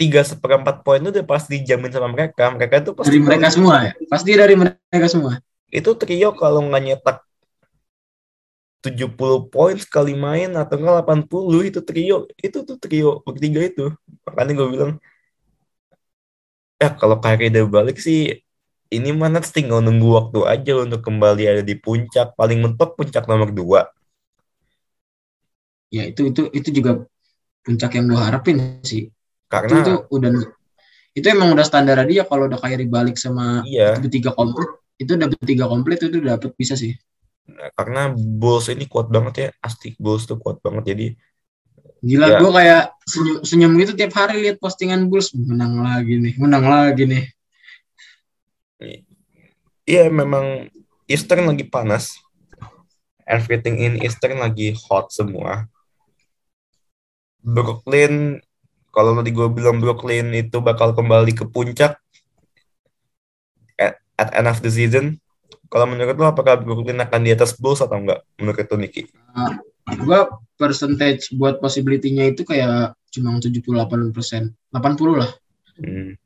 tiga 0.00 0.20
seperempat 0.22 0.76
poin 0.86 1.00
itu 1.02 1.10
udah 1.14 1.26
pasti 1.26 1.60
dijamin 1.60 1.90
sama 1.94 2.08
mereka. 2.14 2.44
Mereka 2.54 2.74
itu 2.82 2.90
pasti 2.98 3.18
Dari 3.18 3.22
mereka 3.26 3.46
semua 3.50 3.74
ya? 3.86 3.92
Pasti 4.12 4.30
dari 4.38 4.54
mereka 4.56 5.06
semua. 5.10 5.32
itu 5.78 5.90
trio 6.00 6.28
kalau 6.40 6.60
nggak 6.66 6.82
nyetak 6.86 7.16
70 8.84 9.38
poin 9.52 9.76
sekali 9.84 10.12
main 10.26 10.50
atau 10.60 10.76
enggak 10.78 10.96
80 11.02 11.60
itu 11.70 11.80
trio 11.88 12.16
itu 12.46 12.58
tuh 12.68 12.76
trio 12.82 13.10
bertiga 13.26 13.60
itu 13.70 13.84
makanya 14.26 14.52
gue 14.58 14.68
bilang 14.74 14.92
ya 16.82 16.88
kalau 17.00 17.16
Kyrie 17.22 17.50
udah 17.52 17.64
balik 17.76 17.96
sih 18.06 18.18
ini 18.96 19.10
mana 19.20 19.38
tinggal 19.56 19.78
nunggu 19.86 20.08
waktu 20.18 20.38
aja 20.52 20.72
untuk 20.84 21.00
kembali 21.06 21.42
ada 21.52 21.62
di 21.70 21.74
puncak 21.84 22.26
paling 22.38 22.58
mentok 22.64 22.90
puncak 22.98 23.24
nomor 23.30 23.48
2 23.58 23.80
Ya 25.96 26.02
itu 26.10 26.20
itu 26.30 26.42
itu 26.58 26.68
juga 26.78 26.90
puncak 27.64 27.90
yang 27.96 28.06
gue 28.12 28.20
harapin 28.20 28.56
sih. 28.90 29.02
Itu, 29.48 29.52
karena 29.56 29.76
itu 29.80 29.94
udah 30.12 30.30
itu 31.16 31.26
emang 31.32 31.48
udah 31.56 31.64
standar 31.64 32.04
dia 32.04 32.28
kalau 32.28 32.46
udah 32.46 32.60
kayak 32.60 32.84
dibalik 32.84 33.16
sama 33.16 33.64
iya 33.64 33.96
bertiga 33.96 34.36
komplit 34.36 34.68
itu 35.00 35.16
udah 35.16 35.28
bertiga 35.32 35.64
komplit 35.64 35.98
itu 36.04 36.20
udah 36.20 36.36
dapet 36.36 36.52
bisa 36.54 36.76
sih. 36.76 36.92
Nah, 37.48 37.72
karena 37.72 38.12
Bulls 38.12 38.68
ini 38.68 38.84
kuat 38.84 39.08
banget 39.08 39.34
ya 39.40 39.48
astik 39.64 39.96
Bulls 39.96 40.28
tuh 40.28 40.36
kuat 40.36 40.60
banget 40.60 40.92
jadi 40.92 41.06
Gila 41.98 42.26
Ya. 42.30 42.38
gue 42.38 42.52
kayak 42.54 42.82
senyum, 43.10 43.36
senyum 43.42 43.72
gitu 43.82 43.92
tiap 43.98 44.14
hari 44.14 44.38
lihat 44.38 44.62
postingan 44.62 45.10
Bulls 45.10 45.34
menang 45.34 45.82
lagi 45.82 46.14
nih, 46.22 46.34
menang 46.38 46.64
lagi 46.68 47.02
nih. 47.10 47.24
Iya 49.82 50.06
memang 50.06 50.70
Eastern 51.10 51.50
lagi 51.50 51.66
panas. 51.66 52.14
Everything 53.26 53.82
in 53.82 53.94
Eastern 53.98 54.38
lagi 54.38 54.78
hot 54.86 55.10
semua. 55.10 55.66
Brooklyn, 57.42 58.38
kalau 58.98 59.14
tadi 59.14 59.30
gue 59.30 59.46
bilang 59.46 59.78
Brooklyn 59.78 60.34
itu 60.34 60.58
bakal 60.58 60.90
kembali 60.90 61.30
ke 61.30 61.46
puncak 61.46 62.02
at, 63.78 63.94
at 64.18 64.34
end 64.34 64.50
of 64.50 64.58
the 64.58 64.66
season. 64.66 65.22
Kalau 65.70 65.86
menurut 65.86 66.18
lo 66.18 66.34
apakah 66.34 66.58
Brooklyn 66.58 66.98
akan 66.98 67.22
di 67.22 67.30
atas 67.30 67.54
Bulls 67.54 67.78
atau 67.78 67.94
enggak? 67.94 68.26
Menurut 68.42 68.66
lo 68.66 68.76
Niki? 68.82 69.06
Gue 70.02 70.20
percentage 70.58 71.30
buat 71.38 71.62
possibility-nya 71.62 72.34
itu 72.34 72.42
kayak 72.42 72.98
cuma 73.14 73.38
78 73.38 74.10
persen, 74.10 74.50
80 74.74 75.14
lah. 75.14 75.30
Hmm. 75.78 76.18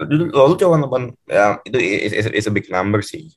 Lalu 0.00 0.54
coba 0.56 0.74
nonton 0.80 1.12
ya 1.28 1.60
itu 1.68 1.76
is, 1.76 2.16
is, 2.16 2.26
is 2.32 2.48
a 2.48 2.54
big 2.54 2.72
number 2.72 3.04
sih. 3.04 3.28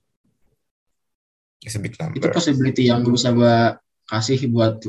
It's 1.60 1.76
a 1.76 1.84
big 1.84 2.00
Itu 2.00 2.32
possibility 2.32 2.88
yang 2.88 3.04
bisa 3.04 3.36
gue 3.36 3.76
kasih 4.08 4.48
buat 4.56 4.88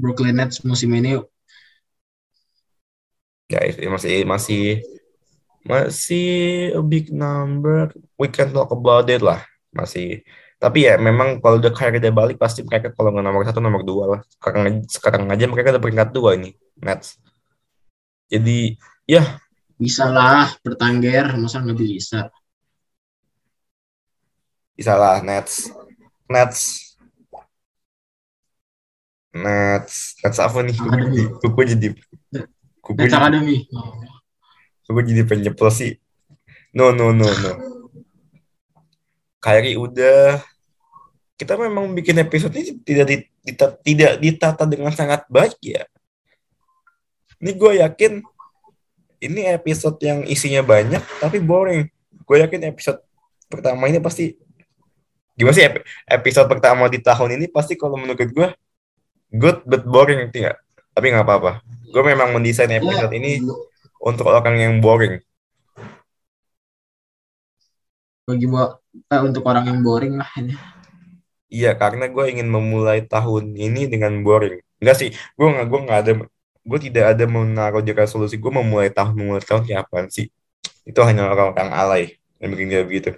Brooklyn 0.00 0.36
Nets 0.38 0.62
musim 0.66 0.90
ini. 0.98 1.18
Ya 3.52 3.60
masih 3.94 4.24
masih 4.32 4.60
masih 5.64 6.26
a 6.78 6.82
big 6.84 7.08
number. 7.12 7.92
We 8.20 8.28
can 8.28 8.52
talk 8.56 8.70
about 8.72 9.08
it 9.12 9.20
lah. 9.24 9.40
Masih. 9.72 10.24
Tapi 10.62 10.88
ya 10.88 10.94
memang 10.96 11.40
kalau 11.42 11.56
udah 11.60 11.72
Kyrie 11.76 12.00
udah 12.00 12.14
balik 12.14 12.36
pasti 12.40 12.60
mereka 12.64 12.88
kalau 12.96 13.12
nggak 13.12 13.24
nomor 13.26 13.42
satu 13.48 13.60
nomor 13.60 13.82
dua 13.84 14.04
lah. 14.16 14.20
Sekarang 14.32 14.62
sekarang 14.88 15.22
aja 15.32 15.44
mereka 15.50 15.68
udah 15.76 15.82
peringkat 15.84 16.08
dua 16.16 16.30
ini 16.38 16.50
Nets. 16.80 17.20
Jadi 18.32 18.76
ya 19.08 19.22
Bisa 19.82 20.04
lah 20.16 20.46
bertengger, 20.64 21.26
masa 21.42 21.56
nggak 21.62 21.78
bisa? 21.82 22.20
bisa 24.76 24.94
lah 24.98 25.18
Nets. 25.22 25.70
Nets. 26.30 26.83
Nets. 29.34 30.14
Nets 30.22 30.38
apa 30.38 30.62
nih? 30.62 30.74
Academy. 30.78 31.26
jadi, 31.26 31.46
gue 31.50 31.64
jadi, 31.66 31.88
jadi, 32.94 33.14
Academy. 33.18 33.56
gue 34.86 35.02
jadi 35.10 35.22
penyeplos 35.26 35.74
sih. 35.82 35.98
No, 36.70 36.94
no, 36.94 37.10
no, 37.10 37.26
no. 37.26 37.52
Kyrie 39.42 39.76
udah. 39.76 40.38
Kita 41.34 41.58
memang 41.58 41.90
bikin 41.92 42.14
episode 42.22 42.54
ini 42.54 42.78
tidak 42.86 43.06
di- 43.10 43.26
dita- 43.42 43.76
tidak 43.82 44.12
ditata 44.22 44.64
dengan 44.70 44.94
sangat 44.94 45.26
baik 45.26 45.58
ya. 45.60 45.82
Ini 47.42 47.50
gue 47.58 47.72
yakin 47.82 48.22
ini 49.18 49.40
episode 49.50 49.98
yang 50.00 50.22
isinya 50.24 50.62
banyak 50.62 51.02
tapi 51.18 51.42
boring. 51.42 51.90
Gue 52.22 52.40
yakin 52.40 52.70
episode 52.70 53.02
pertama 53.50 53.90
ini 53.90 53.98
pasti 53.98 54.38
gimana 55.34 55.54
sih 55.58 55.66
ep- 55.66 55.82
episode 56.06 56.46
pertama 56.46 56.86
di 56.86 57.02
tahun 57.02 57.34
ini 57.36 57.50
pasti 57.50 57.74
kalau 57.74 57.98
menurut 57.98 58.16
gue 58.16 58.48
good 59.34 59.58
but 59.66 59.82
boring 59.82 60.30
tidak. 60.30 60.62
Tapi 60.94 61.10
nggak 61.10 61.26
apa-apa. 61.26 61.52
Gue 61.90 62.02
memang 62.06 62.30
mendesain 62.34 62.70
episode 62.70 63.10
ini 63.14 63.42
untuk 63.98 64.30
orang 64.30 64.56
yang 64.58 64.74
boring. 64.78 65.18
bagi 68.24 68.46
buat 68.48 68.80
eh, 69.12 69.20
untuk 69.20 69.44
orang 69.44 69.68
yang 69.68 69.78
boring 69.84 70.16
lah 70.16 70.28
ini. 70.40 70.56
Iya, 71.52 71.76
karena 71.76 72.08
gue 72.10 72.24
ingin 72.32 72.48
memulai 72.48 73.04
tahun 73.04 73.54
ini 73.54 73.86
dengan 73.86 74.24
boring. 74.24 74.58
Enggak 74.80 74.96
sih, 74.98 75.08
gue 75.12 75.46
nggak 75.46 75.66
gue 75.70 75.80
nggak 75.86 75.98
ada, 76.02 76.12
gue 76.64 76.78
tidak 76.80 77.04
ada 77.14 77.24
menaruh 77.28 77.84
di 77.84 77.92
resolusi 77.94 78.40
gue 78.40 78.52
memulai 78.52 78.90
tahun 78.90 79.14
memulai 79.14 79.44
tahun 79.44 79.62
kayak 79.68 79.80
apaan 79.86 80.08
sih? 80.10 80.32
Itu 80.88 81.04
hanya 81.04 81.30
orang-orang 81.30 81.70
alay 81.70 82.04
yang 82.40 82.48
bikin 82.56 82.68
dia 82.72 82.82
begitu. 82.82 83.14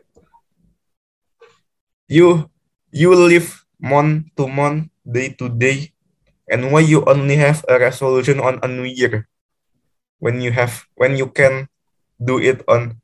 You 2.06 2.46
you 2.90 3.10
live 3.14 3.66
month 3.78 4.30
to 4.38 4.46
month, 4.50 4.90
day 5.06 5.32
to 5.38 5.46
day, 5.48 5.95
and 6.50 6.70
why 6.70 6.82
you 6.82 7.02
only 7.06 7.36
have 7.36 7.62
a 7.66 7.78
resolution 7.78 8.38
on 8.42 8.58
a 8.62 8.68
new 8.68 8.86
year 8.86 9.26
when 10.18 10.40
you 10.40 10.50
have 10.50 10.86
when 10.94 11.18
you 11.18 11.28
can 11.30 11.66
do 12.16 12.38
it 12.40 12.62
on 12.66 12.98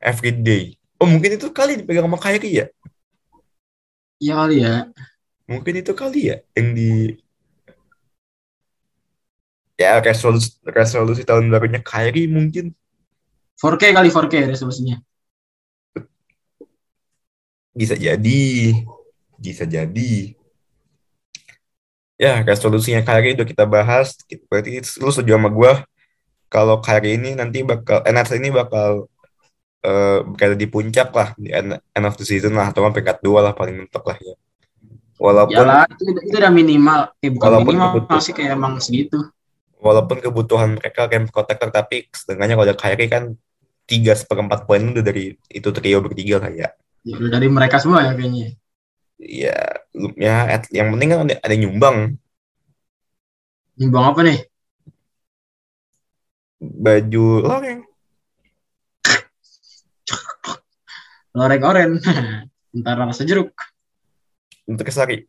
every 0.00 0.32
day. 0.32 0.76
Oh 0.98 1.06
mungkin 1.06 1.38
itu 1.38 1.48
kali 1.54 1.78
dipegang 1.78 2.10
sama 2.10 2.18
Kyrie 2.18 2.64
ya? 2.64 2.66
Iya 4.18 4.32
kali 4.34 4.56
ya. 4.64 4.74
Mungkin 5.48 5.74
itu 5.80 5.92
kali 5.94 6.34
ya 6.34 6.36
yang 6.58 6.74
di 6.74 7.14
ya 9.78 10.02
resolusi 10.02 10.58
resolusi 10.66 11.22
tahun 11.22 11.48
barunya 11.54 11.78
Kyrie 11.80 12.26
mungkin 12.26 12.74
4K 13.58 13.94
kali 13.94 14.10
4K 14.10 14.34
resolusinya. 14.50 14.98
bisa 17.78 17.94
jadi 17.94 18.42
bisa 19.38 19.62
jadi 19.62 20.34
ya 22.18 22.42
resolusinya 22.42 23.00
Kyrie 23.06 23.34
udah 23.38 23.46
kita 23.52 23.64
bahas 23.74 24.06
berarti 24.50 24.70
lu 25.02 25.10
setuju 25.14 25.32
sama 25.38 25.50
gue 25.58 25.72
kalau 26.54 26.76
Kyrie 26.84 27.14
ini 27.18 27.30
nanti 27.40 27.58
bakal 27.70 27.98
eh, 28.06 28.12
Nets 28.14 28.32
ini 28.34 28.48
bakal 28.50 29.06
eh 29.86 30.18
berada 30.26 30.56
di 30.58 30.66
puncak 30.66 31.08
lah 31.18 31.28
di 31.38 31.48
end, 31.54 31.70
end 31.96 32.06
of 32.08 32.14
the 32.18 32.26
season 32.26 32.52
lah 32.58 32.66
atau 32.70 32.82
peringkat 32.90 33.18
dua 33.22 33.40
lah 33.46 33.52
paling 33.54 33.74
mentok 33.86 34.04
lah 34.10 34.18
ya 34.18 34.34
walaupun 35.18 35.54
Yalah, 35.54 35.82
itu, 35.92 36.02
itu 36.28 36.36
udah 36.38 36.52
minimal. 36.54 37.00
Eh 37.24 37.30
bukan 37.34 37.46
Walaupun 37.46 37.74
minimal 37.74 37.88
kebutuhan. 37.94 38.20
sih 38.22 38.32
kayak 38.36 38.52
emang 38.58 38.74
segitu. 38.82 39.18
walaupun 39.78 40.18
kebutuhan 40.24 40.70
mereka 40.78 41.06
game 41.06 41.26
protector 41.30 41.70
tapi 41.70 42.06
setengahnya 42.10 42.54
kalau 42.58 42.66
ada 42.66 42.76
Kyrie 42.78 43.10
kan 43.10 43.24
tiga 43.90 44.12
seperempat 44.18 44.66
poin 44.66 44.82
udah 44.92 45.04
dari 45.06 45.24
itu 45.48 45.68
trio 45.70 45.98
bertiga 46.04 46.36
lah 46.42 46.50
ya 46.52 46.68
Ya, 47.06 47.16
dari 47.34 47.48
mereka 47.48 47.78
semua 47.82 48.04
ya 48.04 48.12
kayaknya. 48.18 48.58
Ya 49.18 49.58
ya 50.14 50.34
at- 50.48 50.70
yang 50.70 50.94
penting 50.94 51.08
kan 51.10 51.18
ada, 51.26 51.34
ada 51.42 51.54
nyumbang 51.54 52.14
Nyumbang 53.78 54.04
apa 54.10 54.20
nih? 54.26 54.38
baju 56.58 57.26
loreng 57.40 57.80
Loreng 61.30 61.62
oren. 61.62 61.90
Ntar 62.78 62.98
rasa 62.98 63.22
jeruk. 63.22 63.54
untuk 64.66 64.84
kesari 64.84 65.22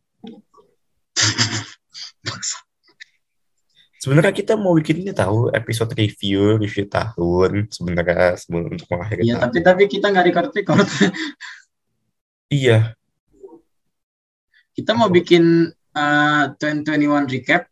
Sebenarnya 4.00 4.32
kita 4.32 4.56
mau 4.56 4.72
bikin 4.72 5.04
ini 5.04 5.12
tahu 5.12 5.52
episode 5.52 5.92
review 5.92 6.56
review 6.56 6.88
tahun 6.88 7.68
sebenarnya 7.68 8.32
sebelum 8.34 8.72
untuk 8.72 8.88
mengakhiri 8.88 9.22
Iya, 9.22 9.36
tahun. 9.36 9.44
tapi 9.44 9.58
tapi 9.60 9.82
kita 9.86 10.08
nggak 10.08 10.24
record 10.26 10.50
record. 10.56 10.88
Iya, 12.50 12.98
kita 14.80 14.96
mau 14.96 15.12
bikin 15.12 15.68
uh, 15.92 16.44
2021 16.56 17.28
recap 17.28 17.68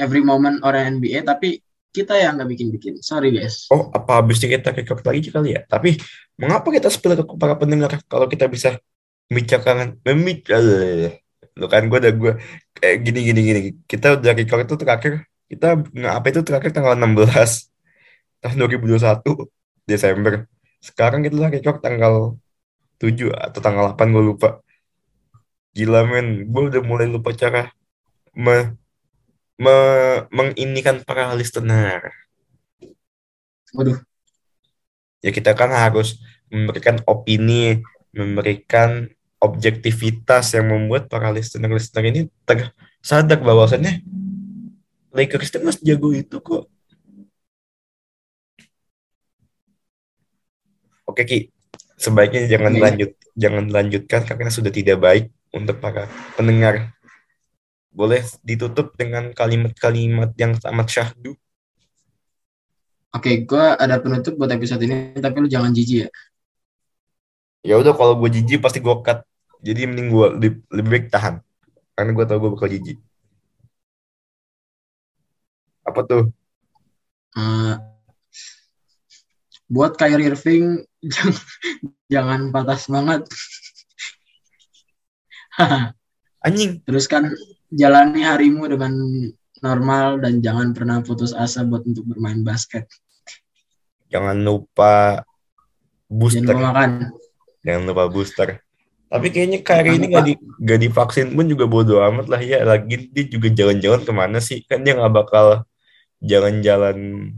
every 0.00 0.24
moment 0.24 0.60
orang 0.64 0.96
NBA, 0.96 1.24
tapi 1.28 1.60
kita 1.92 2.16
yang 2.16 2.36
nggak 2.40 2.48
bikin 2.52 2.68
bikin. 2.72 2.94
Sorry 3.00 3.32
guys. 3.32 3.68
Oh, 3.72 3.88
apa 3.92 4.20
habisnya 4.20 4.52
kita 4.52 4.72
record 4.72 5.00
lagi 5.04 5.28
kali 5.32 5.56
ya? 5.56 5.64
Tapi 5.64 5.96
mengapa 6.36 6.68
kita 6.68 6.88
spill 6.92 7.16
ke 7.16 7.24
para 7.36 7.56
pendengar 7.56 7.96
kalau 8.08 8.28
kita 8.28 8.48
bisa 8.48 8.76
membicarakan 9.28 9.96
membicarakan 10.04 11.16
Lu 11.56 11.66
kan 11.72 11.88
gue 11.88 11.98
udah 11.98 12.12
gue 12.12 12.32
kayak 12.76 12.96
gini 13.00 13.20
gini 13.32 13.40
gini. 13.40 13.60
Kita 13.88 14.20
udah 14.20 14.32
record 14.36 14.68
itu 14.68 14.76
terakhir 14.76 15.12
kita 15.48 15.66
apa 16.12 16.26
itu 16.28 16.40
terakhir 16.44 16.70
tanggal 16.76 16.92
16 17.00 18.44
tahun 18.44 18.56
2021 18.60 19.88
Desember. 19.88 20.44
Sekarang 20.84 21.24
kita 21.24 21.34
udah 21.40 21.50
record 21.50 21.80
tanggal 21.80 22.14
7 23.00 23.32
atau 23.32 23.60
tanggal 23.64 23.96
8 23.96 24.12
gue 24.12 24.24
lupa. 24.36 24.60
Gila 25.76 26.08
men, 26.08 26.48
gue 26.48 26.62
udah 26.72 26.80
mulai 26.80 27.04
lupa 27.04 27.36
cara 27.36 27.68
me, 28.32 28.72
me, 29.60 29.76
menginikan 30.32 31.04
para 31.04 31.36
listener. 31.36 32.16
Waduh, 33.76 34.00
ya 35.20 35.28
kita 35.36 35.52
kan 35.52 35.68
harus 35.76 36.16
memberikan 36.48 36.96
opini, 37.04 37.84
memberikan 38.16 39.04
objektivitas 39.36 40.56
yang 40.56 40.72
membuat 40.72 41.12
para 41.12 41.28
listener-listener 41.28 42.08
ini 42.08 42.20
tersadar 42.48 43.36
bahwasannya 43.44 44.00
Lakers 45.12 45.52
itu 45.52 45.58
mas 45.60 45.76
jago 45.84 46.08
itu 46.16 46.40
kok. 46.40 46.72
Oke 51.04 51.22
Ki, 51.28 51.38
sebaiknya 52.00 52.48
jangan 52.48 52.72
Oke. 52.72 52.80
lanjut, 52.80 53.10
jangan 53.36 53.64
lanjutkan 53.68 54.24
karena 54.24 54.48
sudah 54.48 54.72
tidak 54.72 55.04
baik 55.04 55.35
untuk 55.52 55.78
para 55.78 56.10
pendengar. 56.34 56.94
Boleh 57.92 58.22
ditutup 58.44 58.92
dengan 58.98 59.32
kalimat-kalimat 59.32 60.36
yang 60.36 60.56
amat 60.72 60.86
syahdu. 60.88 61.32
oke, 63.16 63.32
gue 63.48 63.64
ada 63.80 63.96
penutup 63.96 64.36
buat 64.36 64.52
episode 64.52 64.84
ini, 64.84 65.16
tapi 65.16 65.40
lu 65.40 65.48
jangan 65.48 65.72
jijik 65.72 66.04
ya. 66.04 66.08
ya 67.66 67.74
udah 67.80 67.96
kalau 67.98 68.14
gue 68.22 68.30
jijik 68.30 68.62
pasti 68.62 68.78
gue 68.78 68.94
cut 69.02 69.26
jadi 69.58 69.90
mending 69.90 70.14
gue 70.14 70.26
lebih, 70.38 70.52
lebih 70.70 70.90
baik 70.94 71.06
tahan 71.10 71.42
karena 71.98 72.10
gue 72.14 72.24
tau 72.30 72.38
gue 72.38 72.50
bakal 72.54 72.68
jijik 72.70 72.98
apa 75.82 76.00
tuh 76.06 76.24
Uh, 77.36 77.76
buat 79.68 79.92
Kyrie 80.00 80.32
Irving, 80.32 80.88
jangan, 81.04 81.36
jangan 82.14 82.40
patah 82.48 82.80
semangat. 82.80 83.28
anjing. 86.46 86.80
Teruskan 86.84 87.32
jalani 87.72 88.22
harimu 88.22 88.68
dengan 88.70 88.92
normal 89.64 90.20
dan 90.20 90.44
jangan 90.44 90.76
pernah 90.76 91.00
putus 91.00 91.32
asa 91.32 91.64
buat 91.64 91.82
untuk 91.88 92.04
bermain 92.06 92.40
basket. 92.44 92.86
jangan 94.06 94.38
lupa 94.38 95.26
Jangan 96.06 96.14
booster 96.14 96.54
lupa 96.54 96.66
makan. 96.70 96.90
jangan 97.66 97.82
lupa 97.90 98.04
booster. 98.06 98.48
Tapi 99.06 99.26
kayaknya 99.30 99.62
Jangan 99.62 99.96
ini 99.98 100.06
gak, 100.10 100.24
di, 100.26 100.34
gak 100.66 100.80
divaksin 100.82 101.30
pun 101.34 101.46
juga 101.46 101.66
bodo 101.70 102.02
amat 102.02 102.26
lah 102.26 102.42
ya. 102.42 102.66
Lagi 102.66 103.06
dia 103.10 103.24
juga 103.26 103.50
jalan-jalan 103.54 104.02
ke 104.02 104.12
mana 104.14 104.38
sih? 104.42 104.66
Kan 104.66 104.82
dia 104.82 104.98
nggak 104.98 105.14
bakal 105.14 105.62
jalan-jalan 106.18 107.30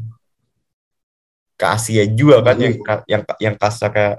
ke 1.59 1.67
Asia 1.67 2.07
juga 2.09 2.41
kan 2.41 2.57
yang 2.57 2.77
ka- 2.81 3.05
yang 3.11 3.23
yang 3.43 3.55
kasar 3.59 3.91
kayak 3.91 4.17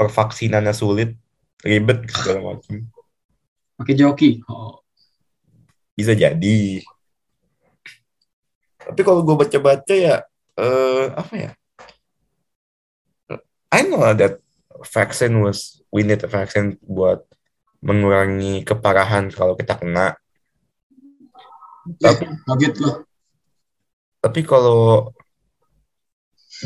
pervaksinannya 0.00 0.72
sulit 0.72 1.14
ribet 1.60 2.08
segala 2.08 2.54
macam 2.54 2.88
Pakai 3.78 3.94
joki. 3.94 4.42
Oh, 4.50 4.82
bisa 5.94 6.18
jadi. 6.18 6.82
Tapi 8.82 9.00
kalau 9.06 9.22
gue 9.22 9.36
baca-baca 9.38 9.94
ya 9.94 10.26
eh 10.58 11.06
apa 11.14 11.34
ya? 11.38 11.50
I 13.70 13.86
know 13.86 14.02
that 14.16 14.42
vaccine 14.90 15.38
was 15.38 15.78
we 15.94 16.02
need 16.02 16.24
a 16.24 16.30
vaccine 16.30 16.80
buat 16.82 17.22
mengurangi 17.78 18.66
keparahan 18.66 19.30
kalau 19.30 19.54
kita 19.54 19.78
kena. 19.78 20.18
Tapi 22.02 22.26
kaget 22.44 22.74
lu. 22.84 22.92
tapi 24.18 24.42
kalau 24.42 25.14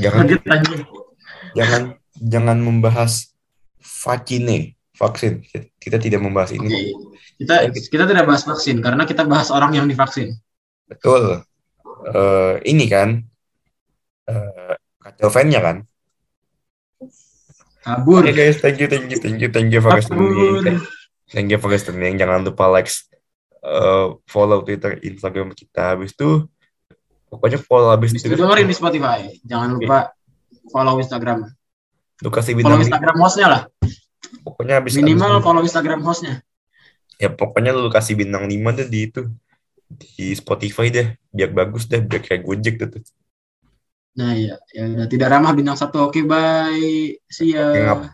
jangan 0.01 0.25
Kaget 0.25 0.43
jangan 1.53 1.83
jangan 2.17 2.59
membahas 2.65 3.37
vaksin 3.79 4.73
vaksin 5.03 5.43
kita 5.83 5.99
tidak 5.99 6.23
membahas 6.23 6.55
ini 6.55 6.95
Kita 7.43 7.67
kita 7.75 8.07
tidak 8.07 8.23
bahas 8.31 8.47
vaksin 8.47 8.79
karena 8.79 9.03
kita 9.03 9.27
bahas 9.27 9.51
orang 9.51 9.75
yang 9.75 9.91
divaksin. 9.91 10.39
betul 10.87 11.43
Eh 12.03 12.55
ini 12.71 12.87
kan 12.87 13.19
eh 14.31 14.75
kacau 15.03 15.31
fan-nya 15.31 15.59
kan 15.59 15.77
Kabur. 17.83 18.23
Oke 18.23 18.31
guys, 18.31 18.63
thank 18.63 18.79
you, 18.79 18.87
thank 18.87 19.11
you, 19.11 19.19
thank 19.19 19.43
you, 19.43 19.51
thank 19.51 19.71
you 19.75 19.83
for 19.83 19.91
listening. 19.91 20.79
Thank 21.35 21.51
you 21.51 21.59
for 21.59 21.67
listening. 21.67 22.15
Jangan 22.15 22.47
lupa 22.47 22.71
like, 22.71 22.87
uh, 23.67 24.15
follow 24.31 24.63
Twitter, 24.63 25.03
Instagram 25.03 25.51
kita. 25.51 25.99
Habis 25.99 26.15
itu, 26.15 26.47
pokoknya 27.27 27.59
follow 27.59 27.91
habis 27.91 28.15
itu. 28.15 28.31
dengerin 28.31 28.71
di 28.71 28.77
Spotify. 28.79 29.27
Jangan 29.43 29.75
lupa 29.75 30.15
follow 30.71 31.03
Instagram. 31.03 31.43
Lu 32.23 32.31
kasih 32.31 32.55
Follow 32.55 32.79
bintang. 32.79 32.87
Instagram 32.87 33.17
hostnya 33.19 33.47
lah. 33.51 33.63
Pokoknya 34.41 34.81
habis 34.81 34.97
Minimal 34.97 35.39
habis- 35.39 35.45
follow 35.45 35.63
Instagram 35.63 36.01
hostnya. 36.01 36.41
ya 37.21 37.29
pokoknya 37.31 37.71
lu 37.77 37.87
kasih 37.93 38.19
bintang 38.19 38.49
5 38.51 38.75
deh 38.75 38.89
di 38.89 39.07
itu 39.07 39.29
di 39.93 40.33
Spotify 40.35 40.89
deh 40.89 41.07
biar 41.31 41.53
bagus 41.53 41.85
deh 41.87 42.01
biar 42.01 42.25
kayak 42.25 42.43
Gojek 42.43 42.81
tuh. 42.81 42.89
tuh. 42.99 43.03
Nah 44.19 44.33
iya, 44.37 44.57
ya 44.73 44.85
udah 44.89 45.07
tidak 45.09 45.29
ramah 45.33 45.53
bintang 45.57 45.77
satu. 45.77 46.09
Oke, 46.09 46.25
bye. 46.25 47.17
See 47.29 47.53
ya. 47.57 48.13